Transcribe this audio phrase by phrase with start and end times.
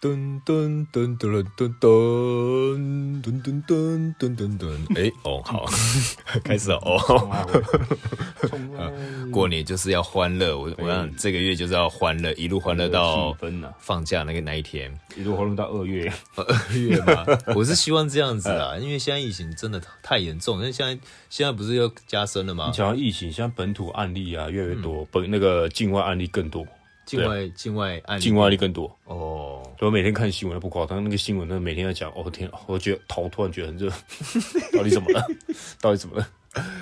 [0.00, 1.74] 噔噔噔噔噔噔
[3.20, 5.66] 噔噔噔噔噔噔，哎哦，好，
[6.44, 7.00] 开始了哦。
[9.32, 13.36] 过年就是要欢乐，我我想这个月就是要欢乐，一路欢乐到
[13.80, 17.26] 放假那个那一天，一路欢乐到二月， 二月吗。
[17.56, 20.96] 我是希望这样子啊，因为现在疫情真的太严重，那现在
[21.28, 22.66] 现在不是又加深了吗？
[22.68, 26.64] 你讲到疫情，现在本土案例啊越来越多，本那个境外案例更多。
[27.08, 29.62] 境外境外案例，境外更多哦。
[29.80, 33.88] 我每天看新闻不夸张，那个新闻呢每天在讲，哦天，我觉得头突然觉得很热，
[34.76, 35.24] 到底怎么了？
[35.80, 36.28] 到底怎么了？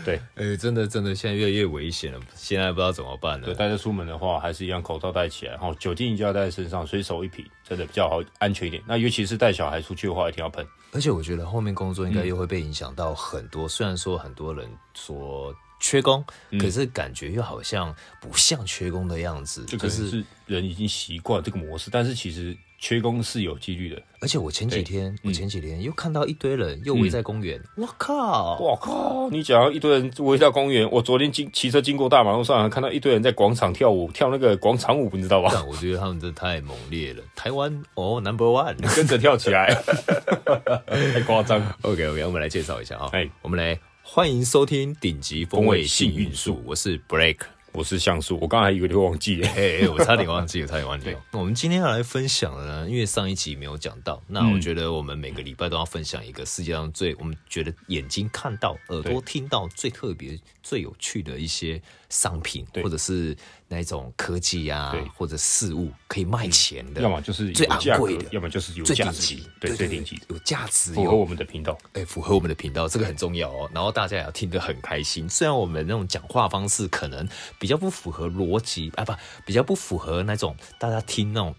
[0.04, 3.46] 对，哎、欸，真的真的，现在越来越危险了，现在不知道怎么办了。
[3.46, 8.82] 对，大家出门的话，还是一样口罩戴起来，然后酒精一定要带在身上，随手一瓶，真的比较好，安全一点。
[8.86, 10.66] 那尤其是带小孩出去的话，一定要喷。
[10.92, 15.54] 而且我觉得后面工作应该又会被影响到很多，嗯、虽然说很多人说。
[15.78, 16.24] 缺工，
[16.60, 21.90] 可是感觉又好像不像缺工的样子，就可能是人已经习惯这个模式。
[21.92, 24.02] 但是其实缺工是有几率的。
[24.20, 27.62] 而且我前几天，我前几天又看到一堆人又围在公园。
[27.76, 28.58] 我靠！
[28.58, 29.28] 我靠！
[29.30, 35.62] 你讲一堆人围在公园，我昨天经骑车经过大马路上，看到一堆人在广场跳舞，跳那个广场舞，你知道吧？
[35.68, 37.22] 我觉得他们真的太猛烈了。
[37.36, 39.74] 台湾哦，Number One，跟着跳起来，
[41.12, 41.60] 太夸张。
[41.82, 43.78] OK OK，我们来介绍一下啊，哎，我们来。
[44.08, 47.40] 欢迎收听顶级风味幸运树，我是 Blake，
[47.72, 51.14] 我是像素，我刚才以为你会忘记，哎哎，我差点忘记，我差点忘记。
[51.32, 61.82] 那我们今天要来分享的呢，因为上一集没有讲到，那我觉得我们每个礼拜都要分享一个世界上最我们觉得眼睛看到、耳朵听到最特别、最有趣的一些
[62.16, 63.36] 商品，或者是。
[63.68, 73.68] 那一种科技啊，或者事物可以卖钱的，要么就是最昂贵的，要么就是有价值，对，最顶级有价值，符合我们的频道，哎，符合我们的频道，这个很重要哦。
[73.74, 79.12] 然后大家也要听得很开心，虽然我们那种讲话方式可能比较不符合逻辑啊，不，
[79.44, 81.52] 比较不符合那种大家听那种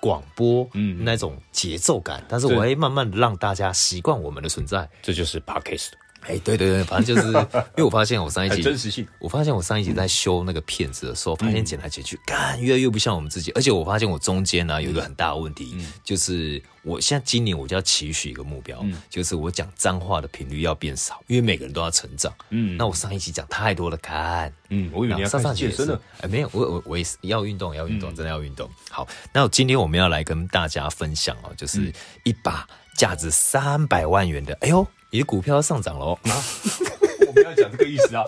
[0.00, 5.90] 广播，嗯，那种节奏感，但是我会慢慢的让大家习惯我们的存在，这就是 Podcast。
[6.26, 7.28] 哎，对对对，反正就是，
[7.76, 22.32] 因为我发现我上一集真实性，我发现我上一集在修那个片子的时候，发现剪来剪去，干越来越不像我们自己，而且我发现我中间呢有一个很大的问题，就是我现在今年我就要期许一个目标，就是我讲脏话的频率要变少，因为每个人都要成长。
[22.50, 28.68] 嗯，那我上一集讲太多了，干，嗯，我以为你要上上健身了，哎，没有，我我我也是要运动，要运动，真的要运动。
[28.90, 31.92] 好，那今天我们要来跟大家分享哦，就是
[32.24, 32.66] 一把
[32.96, 34.86] 价值三百万元的，哎呦。
[35.12, 36.16] 你的股票要上涨喽！
[36.22, 36.30] 啊，
[37.26, 38.24] 我们要讲这个意思啊。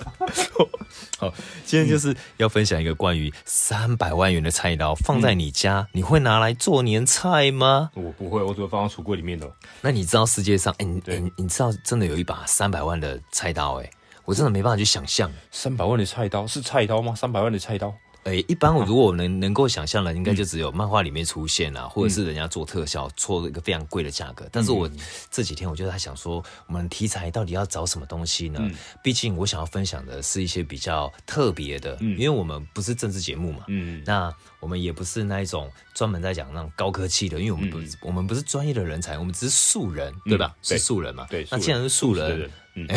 [1.17, 1.33] 好，
[1.65, 7.93] 今天就是要分享一个关于三百万元的菜刀，放在你家，你会拿来做年菜吗？
[7.95, 9.49] 我不会，我只会放到橱柜里面的。
[9.81, 11.00] 那你知道世界上，哎，你
[11.37, 13.81] 你知道真的有一把三百万的菜刀？
[13.81, 13.89] 哎，
[14.25, 17.15] 我真的没办法去想象，三百万的菜刀是菜刀吗？
[17.15, 17.94] 三百万的菜刀。
[18.25, 24.49] 哎，一般我如果能能够想象的，应该就只有漫画里面出现啊，或者是人家做特效，做一个非常贵的价格。
[24.53, 24.88] 但是我
[25.31, 28.61] 这几天我就在想说，我们题材到底要找什么东西呢？
[29.03, 34.32] 毕竟我想要分享的是一些比较特别的，因为我们不是政治节目嘛，嗯，那
[34.62, 40.55] 我们也不是那一种专门在讲那种高科技的，因为我们不是我们不是专业的人才，我们只是素人，对吧？
[40.62, 41.27] 是素人嘛？
[41.28, 42.49] 对，那既然是素人。
[42.75, 42.89] 嗯，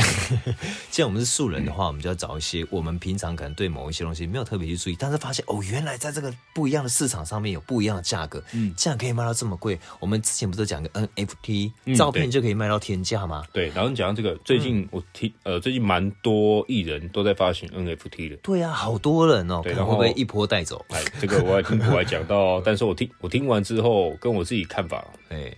[0.90, 9.78] 既然我们是素人的话，我们就要找一些我们平常可能对某一些东西没有特别去注意，但是发现哦，原来在这个不一样的市场上面有不一样的价格，嗯，这样可以卖到这么贵。
[10.00, 13.44] 我们之前不是讲个 NFT 照片就可以卖到天价吗？
[13.52, 18.38] 对，然后你讲到这个，最近我听呃，最近蛮多艺人都在发行 NFT 的。
[18.38, 20.86] 对啊，好多人哦，然后会不会一波带走？
[20.88, 25.52] 哎，这个我还听我还讲到， 但是我听我听完之后，跟我自己看法，哎，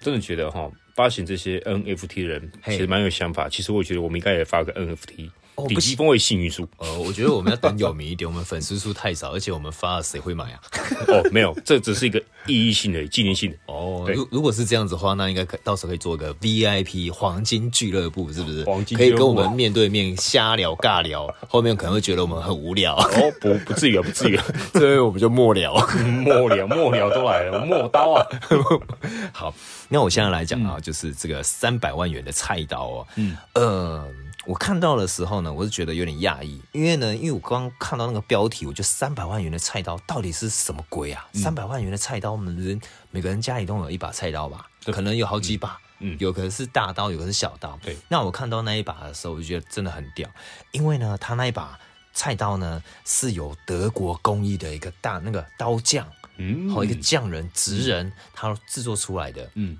[0.00, 0.70] 真的觉得哈。
[0.94, 5.30] 发行这些 NFT 的人其实蛮有想法，其实我觉得我们应该也发个 NFT。
[5.66, 10.60] 顶级风味幸运树，呃，我觉得我们要等有名一点， 我们粉丝数太少，而且我们发了谁会买啊？
[11.08, 13.56] 哦，没有，这只是一个意义性的、纪念性的。
[13.66, 18.64] 哦，如如果是这样子的话，那应该可到时候可以做个 VIP 黄金俱乐部，是不是？
[18.64, 22.94] 黄金可以跟我们面对面瞎聊、尬聊，后面可能会觉得我们很无聊。
[22.96, 24.44] 哦，不，不至于啊，不至于啊，
[24.74, 25.74] 所以我们就末聊，
[26.24, 28.26] 末聊，末聊都来了，末刀啊。
[29.32, 29.54] 好，
[29.88, 34.04] 那我现在来讲啊，就是这个三百万元的菜刀哦，嗯，呃。
[34.48, 41.28] 我看到的时候呢，我是觉得有点讶异，因为呢，因为我刚刚看到那个标题，我觉得三百万元的菜刀到底是什么鬼啊？
[41.34, 42.80] 三百、嗯、万元的菜刀，我们人
[43.10, 44.66] 每个人家里都有一把菜刀吧？
[44.86, 47.78] 可能有好几把，嗯，有可能是大刀，有可能是小刀。
[47.82, 50.26] 对，那我看到那一把的时候，我就觉得真的很屌，
[50.72, 51.78] 因为呢，他那一把
[52.14, 56.08] 菜刀呢是有德国工艺的一个大那个刀匠，
[56.38, 59.76] 嗯，和一个匠人、职人，他制作出来的，嗯。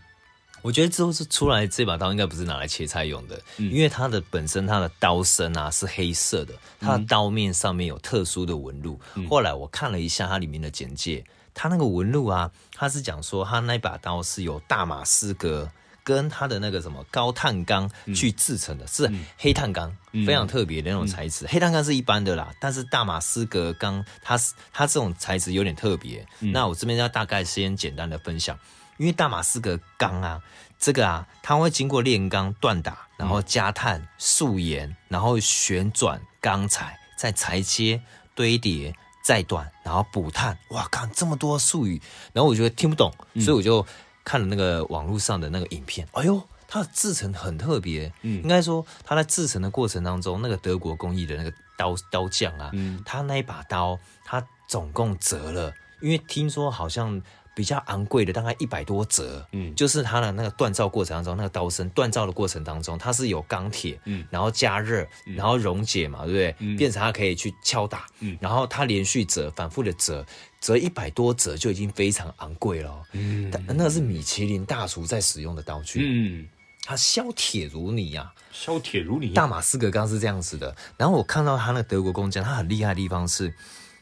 [0.63, 8.99] 我觉得之后是出来这把刀应该不是拿来切菜用的，嗯、因为它的本身它的刀身啊是黑色的，它的刀面上面有特殊的纹路。
[9.15, 11.25] 嗯、后来我看了一下它里面的简介，
[11.55, 15.71] 它那个纹路啊，它是讲说它那把刀是由大马士革
[16.05, 21.45] 跟它的那个什么高碳钢去制成的，嗯、是黑碳钢，嗯、非常特别的那种材质。
[21.45, 26.27] 嗯、黑碳钢是一般的啦，但是大马士革钢，它是它这种材质有点特别。
[26.41, 28.59] 嗯、那我这边要大概先简单的分享，
[28.99, 30.43] 因为大马士革钢啊，
[30.79, 38.03] 这个啊，它会经过炼钢、锻打，然后加碳、素颜，然后旋转钢材，再裁切、
[38.35, 40.59] 堆叠、再锻，然后补碳。
[40.71, 42.01] 哇，看这么多术语，
[42.33, 43.87] 然后我觉得听不懂，嗯、所以我就。
[44.25, 55.73] 看了那个网络上的那个影片，哎呦，它的制成很特别，嗯，应该说它在制成的过程当中，那个德国工艺的那个刀刀匠啊，嗯，他那一把刀，他总共折了，
[56.03, 57.23] 因为听说好像。
[57.59, 65.05] 比较昂贵的大概一百多折，嗯，就是它的那个锻造过程当中，那个刀身锻造的过程当中，它是有钢铁，嗯，然后加热，
[65.37, 66.55] 然后溶解嘛，对不对？
[66.61, 70.25] 嗯，变成它可以去敲打，嗯，然后它连续折，反复的折，
[70.61, 76.47] 折一百多折就已经非常昂贵了，嗯，但那个是米其林大厨在使用的刀具，嗯，
[76.85, 80.73] 它削铁如泥啊，削铁如泥，大马士革钢是这样子的。
[80.97, 83.53] 然后我看到他那个德国工匠，他很厉害的地方是。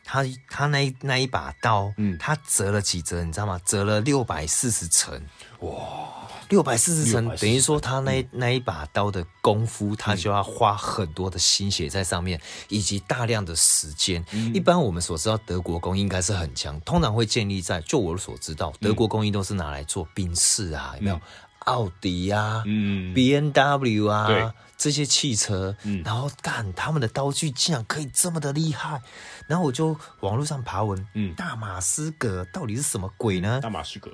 [0.08, 3.60] 他他那一那一把刀，嗯，他折了几折，你知道吗？
[3.66, 5.20] 折了六百四十层，
[5.58, 14.24] 哇，六百四十层，等于说他那、嗯、那一把刀的功夫，他就要花很多的心血在上面，嗯、以及大量的时间。
[14.30, 21.20] 嗯、一般我们所知道德国工艺应该是很强，通常会建立在，就我所知道，德国工艺都是拿来做宾士啊，有没有？
[21.66, 24.54] 奥迪啊，嗯，B N W 啊。
[24.78, 29.00] 对这些汽车，嗯，然后干他们的刀具竟然可以这么的厉害，
[29.46, 33.60] 然后我就网络上爬文，嗯，大马士革到底是什么鬼呢？
[33.60, 34.10] 大马士革，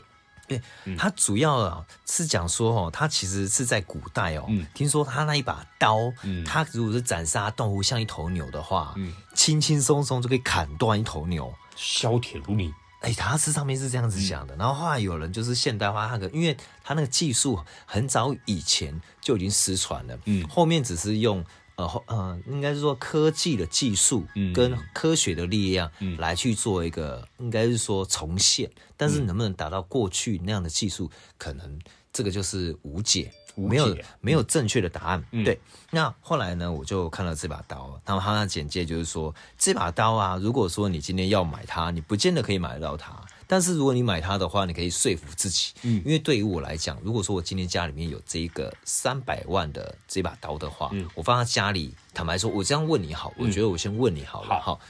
[0.46, 0.62] 对，
[0.96, 12.72] 它主要啊是讲说哦，它其实是在古代哦，嗯，听说它那一把刀，嗯，它如果是斩杀动物像一头牛的话，嗯，轻轻松松就可以砍断一头牛，削铁如泥。
[13.02, 21.44] 哎，它是上面是这样子讲的，嗯、然后后来有人就是现代化那个，因为他那个技术很早以前就已经失传了，嗯，后面只是用
[21.76, 31.78] 呃呃，应该是说科技的技术跟科学的力量来去做一个，嗯、应该是说重现，但是能不能达到过去那样的技术，可能
[32.12, 33.32] 这个就是无解。
[33.54, 35.60] 没有没有正确的答案，嗯、对。
[35.90, 43.14] 那后来呢，我就看了这把刀，那么他的简介就是说，这把刀啊，如果说你今天要买它，你不见得可以买得到它。
[43.46, 54.80] 但是如果你买它的话，你可以说服自己，嗯，因为对于我来讲，如果说我今天家里面有这一个三百万的这把刀的话，嗯，我放在家里，坦白说，我这样问你好，我觉得我先问你好了，好，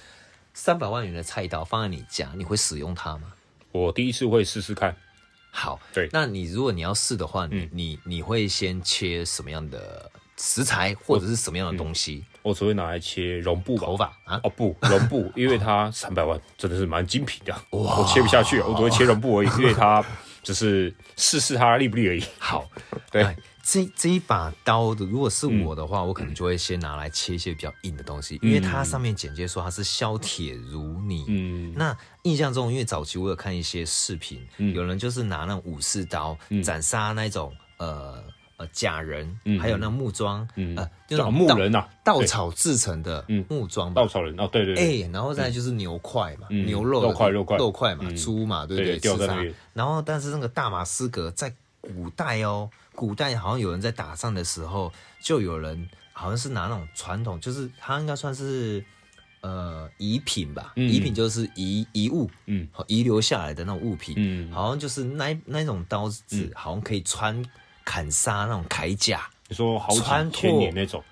[0.54, 3.32] 三百万元的菜刀放在你家，你会使用它吗？
[3.72, 4.94] 我第一次会试试看。
[5.54, 12.24] 好，对，那你如果你要试的话，你、嗯、你你会先切什么样的食材，或者是什么样的东西？
[12.40, 17.98] 我，只会拿来切绒布头发啊，哦不，绒布，因为它 三百万真的是蛮精品的，哇。
[17.98, 20.02] 我切不下去，我只会切绒布而已，因为它
[20.42, 22.24] 只是试试它利不利而已。
[22.38, 22.68] 好，
[23.12, 23.22] 对。
[23.62, 31.24] 这这一把刀的，如果是我的话，嗯、我可能就会先拿来切一些比较硬的东西，嗯、因为它上面简介说它是削铁如泥。
[31.28, 38.20] 嗯，那印象中，因为早期我有看一些视频，嗯、有人就是拿那种武士刀斩杀那种呃
[38.56, 47.56] 呃假人，嗯、还有那木桩，嗯、呃，就那种木人呐，稻草制成的木桩，稻草人哦，对对对，哎、欸，然后再就是牛块嘛，嗯、牛肉肉块肉块。
[47.56, 48.98] 肉块嘛，猪、嗯、嘛，对不对？
[48.98, 49.54] 吊在那边。
[49.72, 52.68] 然后，但是那个大马士革在古代哦。
[52.94, 58.84] 古代好像有人在打仗的时候，就有人好像是拿那种传统，就是它应该算是
[59.40, 67.44] 呃遗品吧，遗、嗯、品就是遗遗物，嗯，遗留下来的那种物品，嗯，好像就是那那种刀子，嗯、好像可以穿
[67.84, 71.02] 砍杀那种铠甲，你说好几千年那种。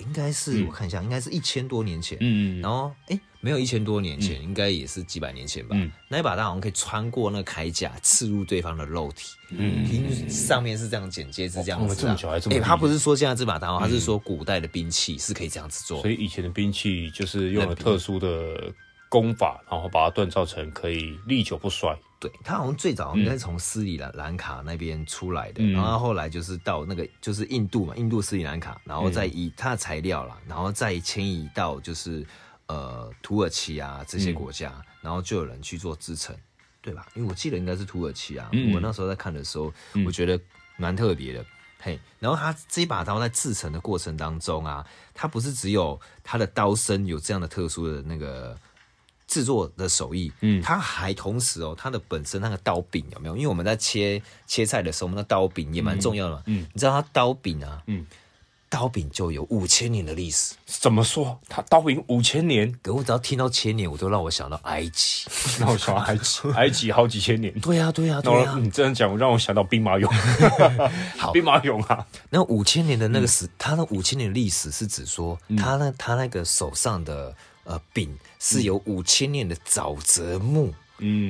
[0.00, 2.18] 应该是、嗯、我看一下，应该是一千多年前。
[2.20, 2.60] 嗯嗯。
[2.60, 5.76] 然后，哎，没有一千多年前，嗯、应该也是几百年前吧。
[5.78, 5.92] 嗯。
[6.08, 9.34] 那一把刀好像可以穿过那个铠甲，刺入对方的肉体。
[9.50, 9.84] 嗯。
[9.84, 11.94] 听上面是这样剪接，是这样子。
[11.94, 12.56] 这么久还这么。
[12.56, 16.00] 哎，他不是说现在这把刀，他是说古代的兵器是可以这样子做。
[16.00, 18.72] 所以以前的兵器就是用了特殊的
[19.10, 21.94] 功法，然后把它锻造成可以历久不衰。
[22.20, 32.24] 对，他好像最早应该是从斯里兰卡那边出来的，嗯、然后后来就是到那个就是印度嘛，印度斯里兰卡，然后再以它的材料啦，然后再迁移到就是
[32.66, 36.36] 呃土耳其啊这些国家，嗯、然后就有人去做制成，
[36.82, 37.06] 对吧？
[37.14, 39.72] 因为我记得应该是土耳其啊，嗯、我那时候在看的时候，
[40.06, 40.40] 我觉得
[40.76, 41.46] 蛮特别的，嗯、
[41.80, 42.00] 嘿。
[42.18, 48.58] 然后它这一把刀在制成的过程当中啊，它不是只有它的刀身有这样的特殊的那个。
[49.26, 53.34] 制作的手艺，嗯，它还同时哦，它的本身那个刀柄有没有？
[53.34, 58.06] 因为我们在切切菜的时候，我们的刀柄也蛮重要的嘛，嗯，你知道它刀柄啊，嗯，
[58.74, 60.56] 刀柄就有五千年的历史。
[60.66, 61.38] 怎么说？
[61.48, 62.74] 它刀柄五千年？
[62.82, 65.24] 可我只要听到千年，我都让我想到埃及。
[65.60, 67.54] 让我想到埃及， 埃及好几千年。
[67.60, 68.58] 对呀、啊，对呀、啊，对呀、啊。
[68.60, 70.08] 你这样讲，让我想到兵马俑。
[71.16, 72.04] 好，兵马俑啊。
[72.28, 80.66] 那五千年的那个史，他、嗯、那五千年的历史是指说，他那他那个手上的呃柄是有五千年的沼泽木。
[80.66, 80.74] 嗯，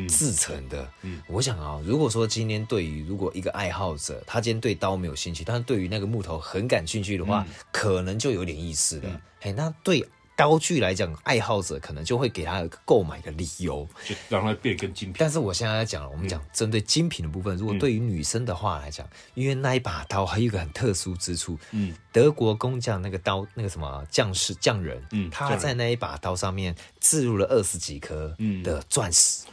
[0.08, 0.90] 制成的。
[1.02, 9.08] 嗯，我想啊，如果说今天对于如果一个爱好者，他今天对刀没有兴趣，但是对于那个木头很感兴趣的话，嗯、可能就有点意思了。
[9.40, 10.06] 哎、嗯，那对。
[10.36, 15.14] 刀具来讲，爱好者可能就会给他一个购买的理由，就让它变更精品。
[15.16, 29.44] 但是我现在在讲了，我们讲针对精品的部分，如果对于女生的话来讲，因为那一把刀还有一个很特殊之处，嗯，德国工匠那个刀那个什么匠士匠人，嗯，他在那一把刀上面置入了二十几颗的钻石。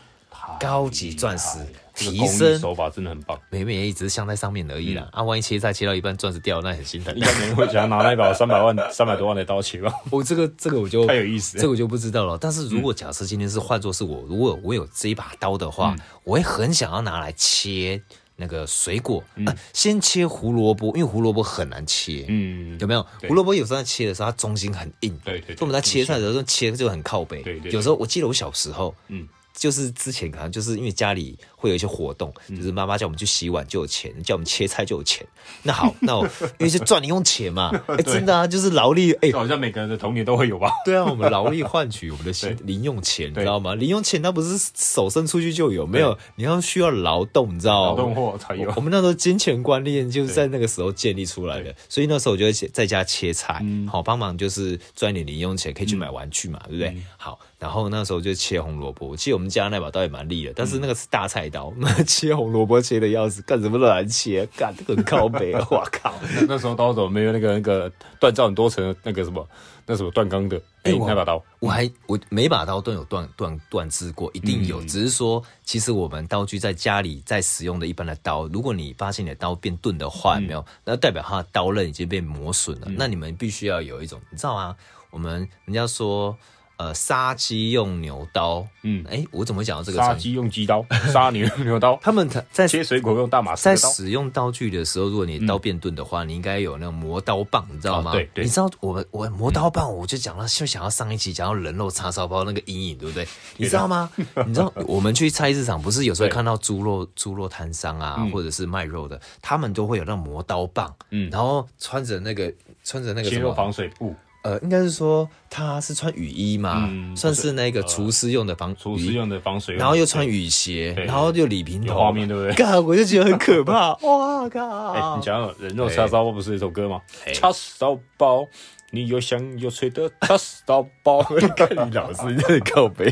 [0.60, 1.60] 高级钻石
[1.94, 5.04] 提升手法真的很棒，没没也只是镶在上面而已啦。
[5.14, 7.14] 嗯、啊，万一切菜切到一半，钻石掉了，那很心疼。
[7.16, 9.94] 应该没人会想要拿那一把三百万、 三百多万的刀切吧？
[10.10, 12.38] 我这个这个我就太有意思，这个我就不知道了。
[12.38, 18.02] 但是如果假设今天是换作是我，如果我有这一把刀的话，嗯、我会很想要拿来切
[18.38, 19.24] 那个水果。
[19.36, 22.26] 嗯啊、先切胡萝卜，因为胡萝卜很难切。
[22.30, 23.06] 嗯，有没有？
[23.28, 25.16] 胡萝卜有时候在切的时候，它中心很硬。
[25.24, 25.58] 对对，对。
[25.60, 27.72] 我们在切菜的时候切就很靠背，對对，对。
[27.74, 29.28] 有时候我记得我小时候，嗯。
[29.54, 35.26] 就是之前可能就是因为家里会有一些活动，嗯、就是妈妈叫我们去洗碗就有钱，叫我们切菜就有钱。
[35.64, 36.26] 那好，那我
[36.60, 40.72] 因为是赚零用钱嘛， 哎、欸，真的啊，就是劳力，哎、欸，好像每个人的童年都会有吧？
[40.86, 43.76] 对啊， 我们劳力换取我们的零用钱，你知道吗？
[43.76, 47.88] 零用钱它不是手伸出去就有，没有，你要需要劳动，你知道吗？
[47.90, 48.72] 劳动货才有。
[48.76, 56.90] 我们那时候金钱观念就是在那个时候建立出来的，所以那时候我就会在家切菜，嗯、好帮忙，就是赚点零用钱，可以去买玩具嘛，嗯、对不对？
[57.00, 57.40] 嗯、好。
[57.62, 66.12] 然后那时候就切红萝卜，我记得我们家那把刀也蛮利的，但是那个是大菜刀，那、嗯、切红萝卜切的要死，干什么都难切，干这个靠北， 我靠！
[66.34, 69.48] 那那时候刀怎么没有那个那个锻造很多层那个什么
[69.86, 70.58] 那什么锻钢的？
[70.82, 74.82] 哎、欸，那把刀我还我每把刀都有锻锻锻制过，一定有。
[74.82, 82.88] 嗯、只是说，其实我们刀具在家里在使用的一般的刀，如果你发现你的刀变钝的话，嗯、没有，那代表它的刀刃已经被磨损了。
[82.88, 84.76] 嗯、那你们必须要有一种，你知道吗？
[85.12, 86.36] 我们人家说。
[86.82, 90.00] 呃，杀鸡用牛刀，嗯，哎、欸，我怎么会讲到这个？
[90.00, 90.84] 杀鸡用鸡刀，
[91.14, 91.96] 杀牛用牛刀。
[92.02, 98.10] 他们在切水果用大马士在使用刀具的时候，如果你刀变钝的话，嗯、你应该有那种磨刀棒，你知道吗？
[98.10, 98.44] 哦、对对。
[98.44, 103.28] 你知道我我磨刀棒，我就讲到就想要上一期讲到人肉叉烧包那个阴影，对不对？
[103.58, 104.10] 你知道吗？
[104.48, 112.52] 你知道我们去菜市场不是有时候看到猪肉猪肉摊商啊，嗯、或者是卖肉的，他们都会有那种磨刀棒，嗯，然后穿着那个
[112.84, 114.16] 穿着那个切肉防水布。
[114.44, 122.54] 呃，应该是说他是穿雨衣嘛，嗯、算是那个厨师用的防厨师用的防水，然后又穿雨鞋，然后又理平头，画面对不对？
[122.54, 124.92] 干，我就觉得很可怕，哇靠！
[124.94, 127.00] 哎，你讲人肉叉烧包不是一首歌吗？
[127.34, 128.48] 叉烧包。
[128.92, 131.22] 你又香又脆的叉烧包，
[131.56, 133.10] 看你老师真的靠北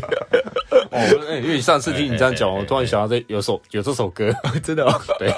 [0.91, 4.31] 哦，哎，因为上次听你这样讲，我突然想到这有首有这首歌，
[4.61, 5.29] 真的哦， 对，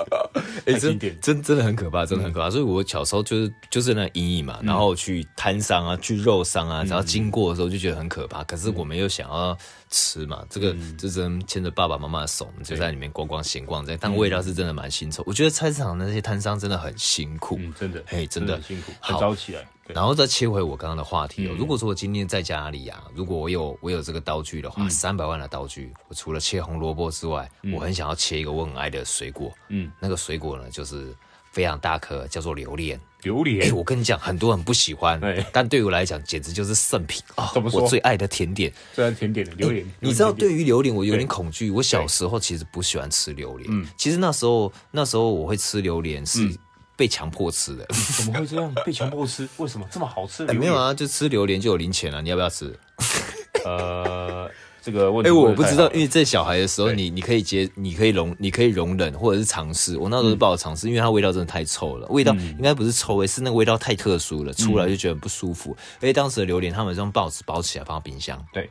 [0.66, 2.50] 哎，经典，真真的很可怕，真的很可怕。
[2.50, 8.44] 所以我小时候就是就是那阴影嘛，然后去摊商啊，去肉商啊，然后经过的时候就觉得很可怕。
[8.46, 9.56] 可是我们又想要
[9.90, 15.22] 吃嘛，这个就真牵着爸爸妈妈的手，就在里面逛逛闲逛这样，但味道是真的蛮腥臭。
[15.28, 18.54] 我觉得菜市场那些摊商真的很辛苦，真的，嘿，真的。
[18.56, 19.68] 很辛苦，很早起来。
[19.94, 21.56] 然后再切回我刚刚的话题哦。
[21.58, 29.52] 如果说我今天在家里啊，如果我有我有这个刀具的话，三百万的刀具，我除了切红萝卜之外，我很想要切一个我很爱的水果。
[29.70, 31.16] 嗯，那个水果呢，就是
[31.52, 33.00] 非常大颗，叫做榴莲。
[33.24, 35.22] 榴莲，哎，我跟你讲，很多人不喜欢，
[35.54, 37.52] 但对我来讲，简直就是圣品啊！
[37.72, 39.86] 我最爱的甜点，最爱甜点的榴莲。
[40.00, 41.70] 你知道，对于榴莲，我有点恐惧。
[41.70, 43.70] 我小时候其实不喜欢吃榴莲。
[43.72, 46.58] 嗯，其实那时候那时候我会吃榴莲是。
[47.02, 47.84] 被强迫吃的，
[48.16, 48.72] 怎么会这样？
[48.86, 49.50] 被强迫吃？
[49.58, 50.46] 为什么这么好吃？
[50.54, 52.22] 没有啊，就吃榴莲就有零钱了。
[52.22, 52.72] 你要不要吃？
[53.66, 54.48] 呃，
[54.84, 59.98] 这个问题，哎，我不知道，因为在小孩的时候，你你可以接，你可以容，你可以容忍，或者是尝试。
[59.98, 62.06] 我那时候是不好尝试，因为它味道真的太臭了。
[62.10, 65.76] 味道应该不是臭味，是那个味道太特殊了，出来就觉得很不舒服。
[66.02, 68.40] 而且当时的榴莲，他们是用报纸包起来放到冰箱。
[68.54, 68.70] 对，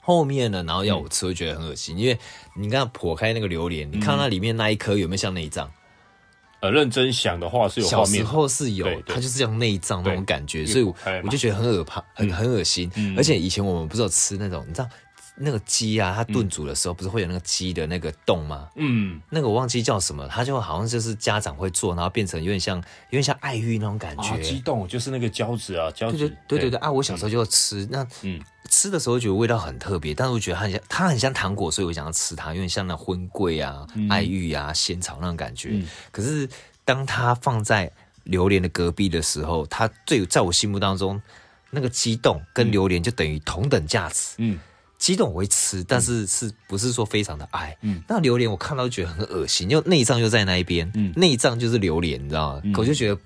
[0.00, 2.16] 后面呢，然后要我吃，会觉得很恶心，因为
[2.54, 5.68] 你刚剖开那个榴莲，你看它里面那一颗有没有像内脏？
[6.64, 12.90] 呃，认真想的话是有画面，小时候是有，它就是这样内脏那种感觉，所以我就觉得很恶怕，很很恶心。
[13.18, 14.88] 而且以前我们不是有吃那种，你知道
[15.36, 18.68] 那个鸡啊，它炖煮的时候不是会有那个鸡的那个洞吗？
[18.76, 24.38] 嗯，那个我忘记叫什么，它就好像就是家长会做，然后变成有点像有点像爱玉那种感觉。
[24.38, 26.34] 鸡冻就是那个胶质啊，胶质。
[26.46, 28.40] 对对对啊，我小时候就吃那嗯。
[28.70, 35.68] 吃的时候觉得味道很特别，但是我觉得它很像，它很像糖果，所以我想要吃它，有点像那婚桂啊、爱玉啊、仙草那种感觉。
[35.72, 36.48] 嗯、可是
[36.82, 37.90] 当它放在
[38.24, 41.20] 榴莲的隔壁的时候，它最在我心目当中，
[41.70, 44.34] 那个激动跟榴莲就等于同等价值。
[44.38, 44.58] 嗯，
[45.04, 47.76] 激动我会吃，但是是不是说非常的爱？
[47.82, 52.62] 嗯，那榴莲我看到就觉得很恶心，因为内脏又在那一边，嗯，内脏就是榴莲，你知道吗？
[52.64, 53.20] 嗯、我就觉得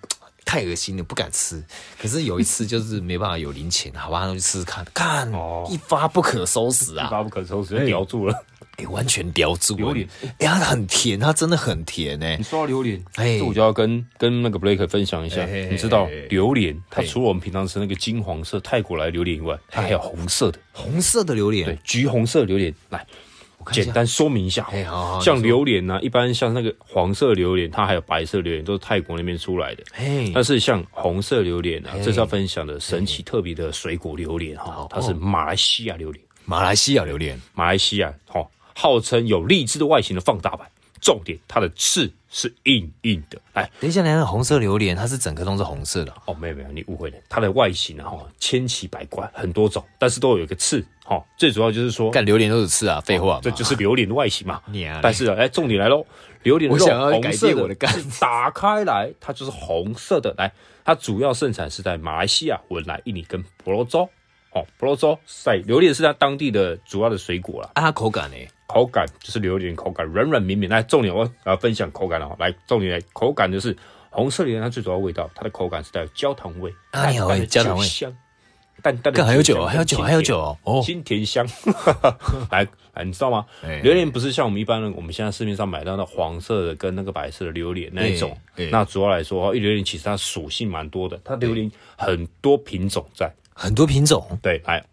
[0.45, 1.63] 太恶心了，不敢吃。
[2.03, 8.35] 可是有一次就是没办法有零钱，好吧，那就试试看，看，哦、一发不可收拾啊，一发不可收拾，就叼住了。
[8.79, 12.37] 哎、欸，完全叼住榴莲，哎、欸，它很甜，它真的很甜哎。
[12.37, 15.43] 你说到榴莲，哎、欸，我就要跟跟那个 Blake 分享一下。
[15.43, 22.73] 欸、你知道榴莲，它除了我们平常吃那个金黄色泰国来的榴莲以外，它还有红色的，红色的榴莲，对，橘红色榴莲。
[22.91, 23.05] 来，
[23.59, 24.65] 我简单说明一下。
[24.71, 29.83] 哎，好，好，像榴莲呢，一般像那个黄色榴莲，它还有白色榴莲，都是泰国那边出来的。
[29.97, 38.47] 哎，但是像红色榴莲啊，这是要分享的神奇特别的水果榴莲哈，它是马来西亚榴莲，马来西亚榴莲，马来西亚哈。
[38.81, 40.71] 号称有荔枝的外形的放大版，
[41.01, 43.37] 重点它的刺是硬硬的。
[43.55, 46.35] 哎，等一下，那个红色榴莲它是整颗都是红色的哦？
[46.35, 47.17] 没有没有，你误会了。
[47.29, 50.85] 它的外形啊，千奇百怪，很多种，但是都有一个刺。
[51.05, 54.63] 哈，最主要就是说，干榴莲都是刺啊，废话，这就是榴莲的外形嘛。
[55.03, 56.07] 但是啊，哎，重点来喽，
[56.45, 57.75] 榴莲的肉红色的，
[58.21, 60.33] 打开来它就是红色的。
[60.39, 60.53] 来，
[60.85, 64.09] 它主要盛产是在马来西亚、文莱、印尼跟婆罗洲。
[64.53, 67.71] 哦，婆罗洲塞榴莲是它当地的主要的水果了。
[67.75, 68.37] 啊，它口感呢？
[68.67, 73.75] 口感就是榴莲口感软软绵绵，来重点我要分享口感了，来重点来口感就是
[74.11, 77.87] 红色榴莲它最主要味道，它的口感是带有焦糖味，啊你好，焦糖味。
[77.87, 78.15] 香，
[78.83, 81.47] 淡淡的还有酒，还有酒，还有酒哦，清甜香，
[82.53, 83.47] 来来你知道吗？
[83.83, 88.37] 榴莲不是像我们一般的，我们现在市面上买到的黄色的跟那个白色的榴莲那一种，
[88.71, 94.85] 那主要来说，因为榴莲其实它属性蛮多的，它榴莲很多品种在，很多品种，对，来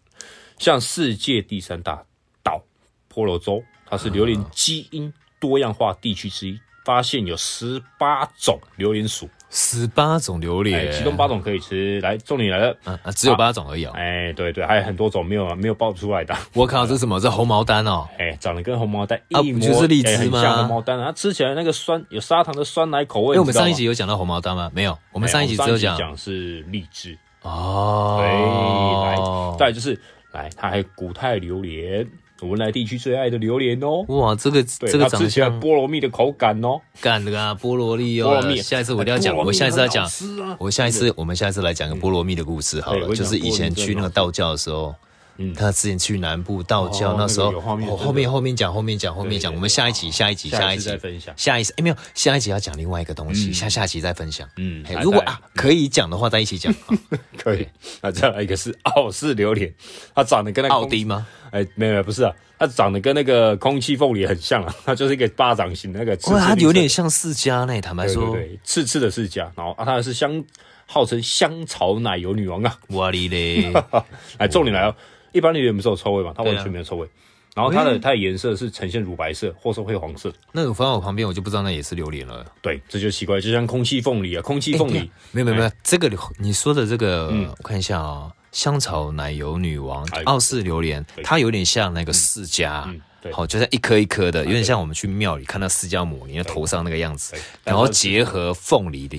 [0.58, 2.02] 像世界第三大
[2.42, 2.60] 岛。
[3.08, 12.00] 婆罗洲，它是榴莲基因多样化地区之一，发现有十八种榴莲属，十八种榴莲，其中八种可以吃。
[12.00, 13.92] 来，重点来了，啊，只有八种而已哦。
[13.94, 16.36] 哎，对对，还有很多种没有没有爆出来的。
[16.52, 17.20] 我靠，这是什么？
[17.20, 20.42] 这红毛丹哦， 哎，长得跟红毛丹一模，就是荔枝吗？
[20.56, 23.28] 红毛丹，它吃起来那个酸，有砂糖的酸奶口味。
[23.28, 24.68] 因为我们上一集有讲到红毛丹吗？
[24.74, 28.18] 没有，我们上一集只有讲讲是荔枝哦。
[28.20, 28.26] 对，
[29.06, 29.98] 来，再来就是
[30.32, 32.06] 来，它还有古泰榴莲。
[32.42, 38.56] 文莱地区最爱的榴莲哦，哇，这个这个长相菠萝蜜的口感哦，干的啊，菠萝蜜哦，菠萝蜜。
[38.58, 40.06] 下一次我一定要讲，我下一次要讲，
[40.58, 44.94] 我下一次我们下一次来讲个菠萝蜜的故事好了，就是以前去那个道教的时候。
[45.38, 54.48] 嗯，他之前去南部道教那时候，后面后面后面讲后面讲后面讲，我们下一集下一集下一集再分享，下一集哎没有，下一集要讲另外一个东西，下下集再分享。
[54.56, 56.74] 嗯，如果啊可以讲的话，再一起讲。
[57.36, 57.66] 可以，
[58.02, 59.72] 那再来一个是奥式榴莲，
[60.14, 61.26] 它长得跟那个奥迪吗？
[61.50, 66.16] 哎，没有不是啊，它长得跟那个空气凤梨很像啊， 它就是一个巴掌型的那个。
[66.16, 70.44] 它有点像释迦呢，坦白说，对，刺刺的释迦，然后啊，它是香，
[70.86, 73.72] 号称香草奶油女王啊，哇哩嘞，
[74.38, 74.96] 来重点来了。
[75.36, 76.32] 一般的榴莲不是有臭味嘛？
[76.34, 77.06] 它完全没有臭味。
[77.54, 80.30] 然后它的它的颜色是呈现乳白色或是灰黄色。
[80.52, 82.44] 那个放在我旁边，我就不知道那也是榴莲了。
[82.60, 85.10] 对，这就奇怪，就像空气凤梨啊，空气凤梨。
[85.32, 92.84] 没有没有没有，这个你说的这个，我看一下啊，香草奶油女王奥氏榴莲，它有点像那个释迦，
[93.32, 97.34] 好，就像一颗一颗的，有点像我们去庙里看到释迦牟尼的头上那个样子。
[97.64, 99.18] 然后结合凤梨的，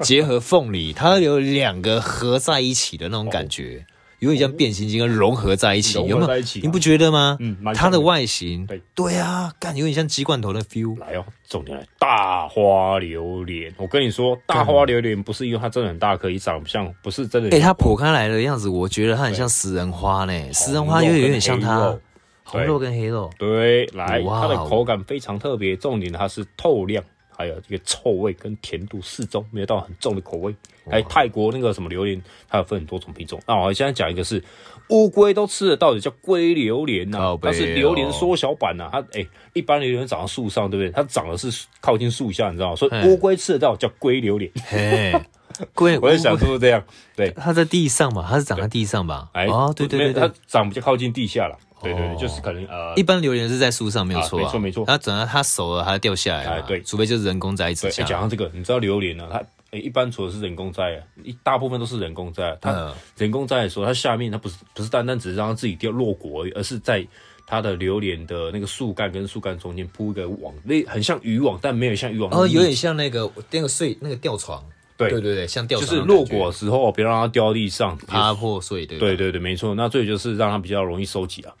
[0.00, 3.86] 结合凤梨，它有两个合在一起的那种感觉。
[4.20, 6.42] 有点像变形金刚融合在一起，有没有？
[6.62, 7.36] 你不觉得吗？
[7.40, 10.98] 嗯，它的外形，对对啊，干有点像鸡罐头的 feel。
[10.98, 13.72] 来哦，重点来，大花榴莲。
[13.76, 17.56] 我跟你说，大花榴莲不是因为它真的很大颗，长得不像，不是真的。
[17.56, 20.52] 哎，它剖开来的样子，我觉得它很像食人花呢。
[20.52, 21.96] 食人花又有点像它，
[22.44, 23.30] 红肉跟黑肉。
[23.38, 27.04] 对，来，它的口感非常特别，重点它是透亮。
[27.38, 30.52] 还有这个臭味跟甜度适中，没有到很重的口味。
[30.90, 33.40] 哎，泰国那个什么榴莲，它有分很多种品种。
[33.46, 34.42] 那我现在讲一个是
[34.88, 38.90] 乌龟都吃得到的，叫龟榴莲呐，它是榴莲缩小版呐、啊。
[38.94, 40.90] 它哎，一般榴莲长在树上，对不对？
[40.90, 42.76] 它长的是靠近树下，你知道吗？
[42.76, 44.50] 所以乌龟吃得到，叫龟榴莲。
[44.66, 45.14] 嘿，
[45.74, 46.82] 龟，我也想是不是这样？
[47.14, 49.28] 对，它在地上嘛，它是长在地上吧？
[49.34, 51.56] 哎，哦，对对对，它长比较靠近地下了。
[51.82, 54.84] 对对对，就是可能呃，一般榴莲是在树上没有错，没错没错。
[54.86, 56.62] 它等到它熟了，它掉下来了。
[56.62, 57.90] 对，除非就是人工栽植。
[57.90, 59.28] 讲到这个，你知道榴莲呢？
[59.30, 62.56] 它诶，一般除了是人工栽，一大部分都是人工栽。
[62.60, 67.06] 它人工栽的时候，它下面它不是不是单单只是让它自己掉落果而已，而是在
[67.46, 72.30] 它的榴莲的那个树干跟树干中间铺一个网，那很像渔网，但没有像渔网。
[72.32, 74.64] 哦，有点像那个那个睡那个吊床。
[74.96, 75.88] 对对对，像吊床。
[75.88, 78.84] 就是落果的时候，别让它掉地上，趴破碎。
[78.84, 79.72] 对对对对，没错。
[79.76, 81.54] 那这里就是让它比较容易收集啊。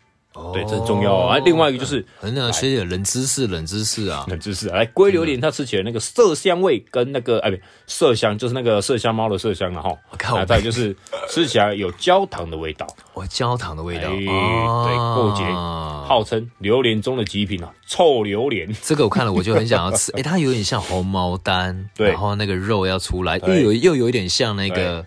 [0.52, 1.38] 对，这很重要啊。
[1.44, 4.68] 另外一个就是，很想学点冷知识，冷知识啊，冷知识。
[4.68, 9.98] 来，龟榴莲它吃起来那个麝香味跟那个哎，不，麝香就是那个麝香猫的麝香然后，
[10.34, 10.96] 啊，再就是
[11.28, 18.74] 吃起来有焦糖的味道， 哦，焦糖的味道，对，过节号称榴莲中的极品啊，臭榴莲。
[18.82, 25.04] 这个我看了我就很想要吃，哎，它有点像红毛丹， 对，然后那个肉要出来，又有又有一点像那个。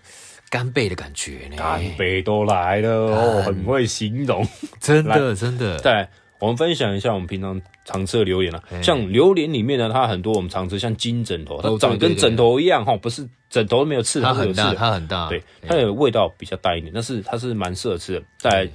[0.52, 1.56] 干贝的感觉呢？
[1.56, 4.46] 干贝都来了哦，很会形容，
[4.78, 5.78] 真的真的。
[5.78, 18.22] 再来，我们分享一下我们平常常吃的榴莲啊，像榴莲里面呢，它很多我们常吃，像金枕头，它长得跟枕头一样哈，不是枕头没有刺，它很大，它很大，对，它的味道比较淡一点，但是它是蛮适合吃的。
[18.36, 18.68] 再来，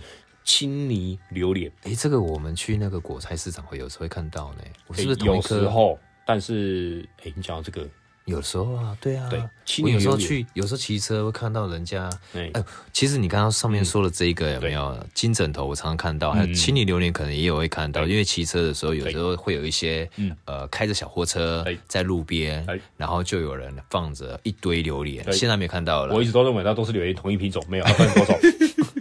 [0.43, 5.99] 青泥榴莲，哎，这个我们去那个果菜市场会有时候会看到呢，我是不是有时候？
[6.25, 7.87] 但是，哎，你讲到这个。
[8.27, 9.41] 有时候啊，对啊，对，
[9.81, 12.51] 我有时候去，有时候骑车会看到人家，哎，
[12.91, 15.65] 其实你刚刚上面说的这一个有没有金枕头？
[15.65, 20.09] 我常常看到，还有青泥榴莲，可能也有会看到，因为骑车的时候，有时候会有一些，
[20.43, 26.13] 呃，开着小货车在路边，然后就有人放着一堆榴莲，现在没看到了。
[26.13, 28.37] 我一直都认为那都是榴莲同一品种，没有，分多少？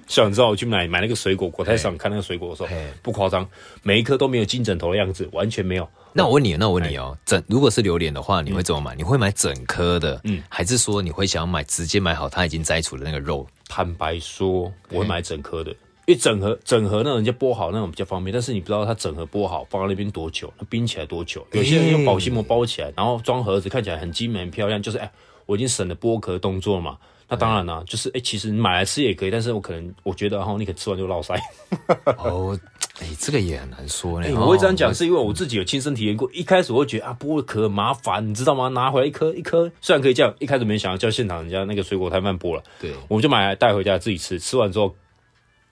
[0.06, 2.68] 像你知道我去买买那个水果，果菜上看那个水果的时候，
[3.02, 3.48] 不夸张，
[3.82, 5.88] 每一颗都没有金枕头的样子，完全没有。
[6.12, 8.94] 那我问你，那我问你哦，整如果是榴莲的话，你会怎么买？
[8.94, 13.46] 你会买整颗的，嗯，还是说你会想要买直接买好它已经摘除的那个肉？
[13.68, 15.70] 坦白说，我会买整颗的，
[16.06, 18.32] 因为整盒整盒那种人家剥好那种比较方便。
[18.32, 21.46] 但是你不知道它整盒剥好放在那边多久，它冰起来多久？
[21.52, 25.12] 有些人用保鲜膜包起来，然后装盒子，看起来很精美、很漂亮，就是哎，
[25.44, 26.96] 我已经省了剥壳动作嘛。
[27.28, 31.38] 那当然啦，就是哎，其实你买来吃也可以，但是我可能我觉得，然后你可吃完就落腮。
[32.18, 32.58] 哦。
[32.98, 34.28] 哎，这个也很难说呢。
[34.40, 36.30] 我会这样讲，是因为我自己有亲身体验过。
[36.32, 38.68] 一开始我会觉得啊，剥壳很麻烦，你知道吗？
[38.68, 42.62] 拿回来一颗一颗，虽然可以这样，一开始没想要叫现场人家那个水果摊贩剥了。
[42.80, 44.38] 对，我们就买来带回家自己吃。
[44.38, 44.96] 吃完之后，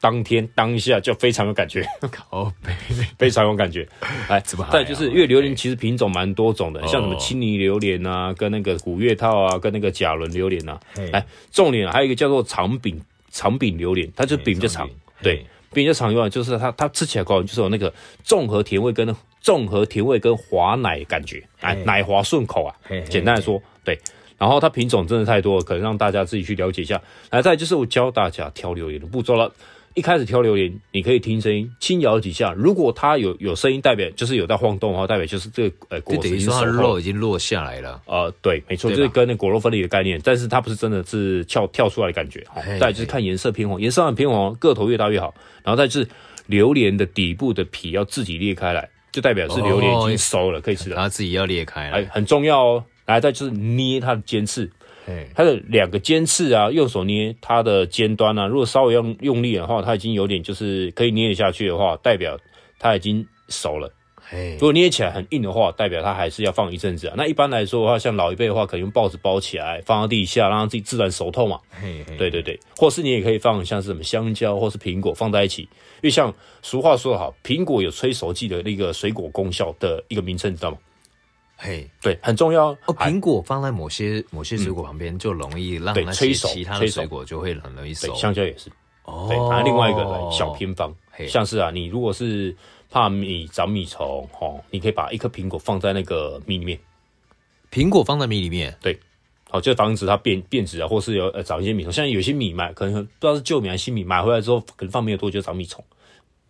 [0.05, 1.83] 当天当下就非常有感觉，
[2.29, 2.53] 好，
[3.17, 3.89] 非常有感觉。
[4.29, 4.39] 哎，
[4.71, 10.79] 再就是因为榴莲其实品种蛮多种的，像什么青泥榴莲啊，跟那个古月套啊，跟那个甲伦榴莲啊。
[11.11, 14.91] 哎，重点还有一个叫做长柄长柄榴莲，它就柄比较长，
[15.23, 15.43] 对。
[15.73, 22.77] 比较常用的就是它，它吃起来口感就是有那个综合甜味跟综合甜味跟滑奶感觉，哎，奶滑顺口啊。
[23.09, 23.99] 简单来说，对。
[24.37, 27.01] 然后它品种真的太多了，可能让大家自己去了解一下。
[27.31, 29.51] 来，再就是我教大家挑榴莲的步骤了。
[29.95, 32.53] 一开始挑榴莲，你可以听声音，轻摇几下。
[32.53, 38.03] 如果它有有声音，代表就是有在晃动的话，代表就是这个呃果实已经熟肉已经落下来了。
[38.07, 40.21] 呃，对，没错，就是跟那果肉分离的概念。
[40.25, 42.45] 但是它不是真的是跳跳出来的感觉。
[42.81, 45.33] 再就是看颜色偏黄，颜色很偏黄，个头越大越好。
[45.63, 46.09] 然后再就是
[46.47, 50.97] 榴莲的底部的皮要自己裂开来，就代表是榴莲已经熟了，可以吃了。
[50.97, 52.85] 它自己要裂开，哎，很重要哦。
[53.07, 54.69] 来，再就是捏它的尖刺。
[55.35, 62.39] 它的两个尖刺啊，右手捏它的尖端啊，如果稍微用用力的话，它已经有点就是可以捏得下去的话，代表
[62.79, 63.91] 它已经熟了。
[64.55, 67.15] 如果捏起来很硬的话，代表它还是要放一阵子啊。
[67.17, 71.61] 那一般来说的话，像老一辈的话，可能用报纸包起来，放到地下，让它自己自然熟透嘛。
[72.19, 75.69] 对对对，或是你也可以放像是什么香蕉或是苹果放在一起，因
[76.05, 80.79] 为像俗话说得好，苹果有催熟剂的那个水果功效的一个名称，你知道吗？
[81.57, 82.95] 嘿，对，很重要哦。
[82.99, 88.15] 苹果放在某些某些水果旁边，就容易让那些其他的水果就会很容易熟。
[88.15, 88.71] 香蕉也是
[89.05, 89.27] 哦。
[89.29, 90.95] 对，还有另外一个小偏方，
[91.29, 92.55] 像是啊，你如果是
[92.91, 96.79] 怕米长米虫哦，你可以把一颗苹果放在那个米里面。
[97.71, 98.99] 苹果放在米里面，对，
[99.49, 101.93] 好，就防止它变变质啊，或是有呃长一些米虫。
[101.93, 105.83] 像有些米买可能不知道是旧米还是新米，买回来之后可能放没有多久长米虫。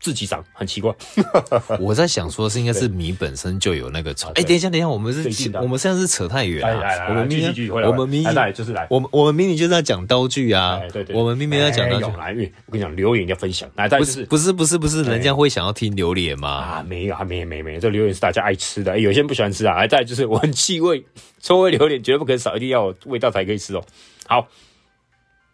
[0.05, 0.95] 自己长很奇怪，
[1.81, 4.31] 我在想说是应该是米本身就有那个虫。
[4.35, 7.07] 哎，等一下，等一下，我们是，我们现在是扯太远了。
[7.09, 10.79] 我们明明，我们明明就是来，我们我们明明就是在讲刀具啊。
[10.93, 12.05] 对对，我们明明在讲刀具。
[12.19, 12.37] 来，
[12.67, 13.67] 我跟你讲，榴莲要分享。
[13.77, 16.51] 来，不是不是不是不是，人家会想要听榴莲吗？
[16.51, 18.99] 啊，没有啊，没没没，这榴莲是大家爱吃的。
[18.99, 19.75] 有些人不喜欢吃啊。
[19.75, 21.03] 来，再就是闻气味，
[21.41, 23.83] 臭味榴莲绝对不可以少，一定要有味道才可以吃哦。
[24.27, 24.47] 好，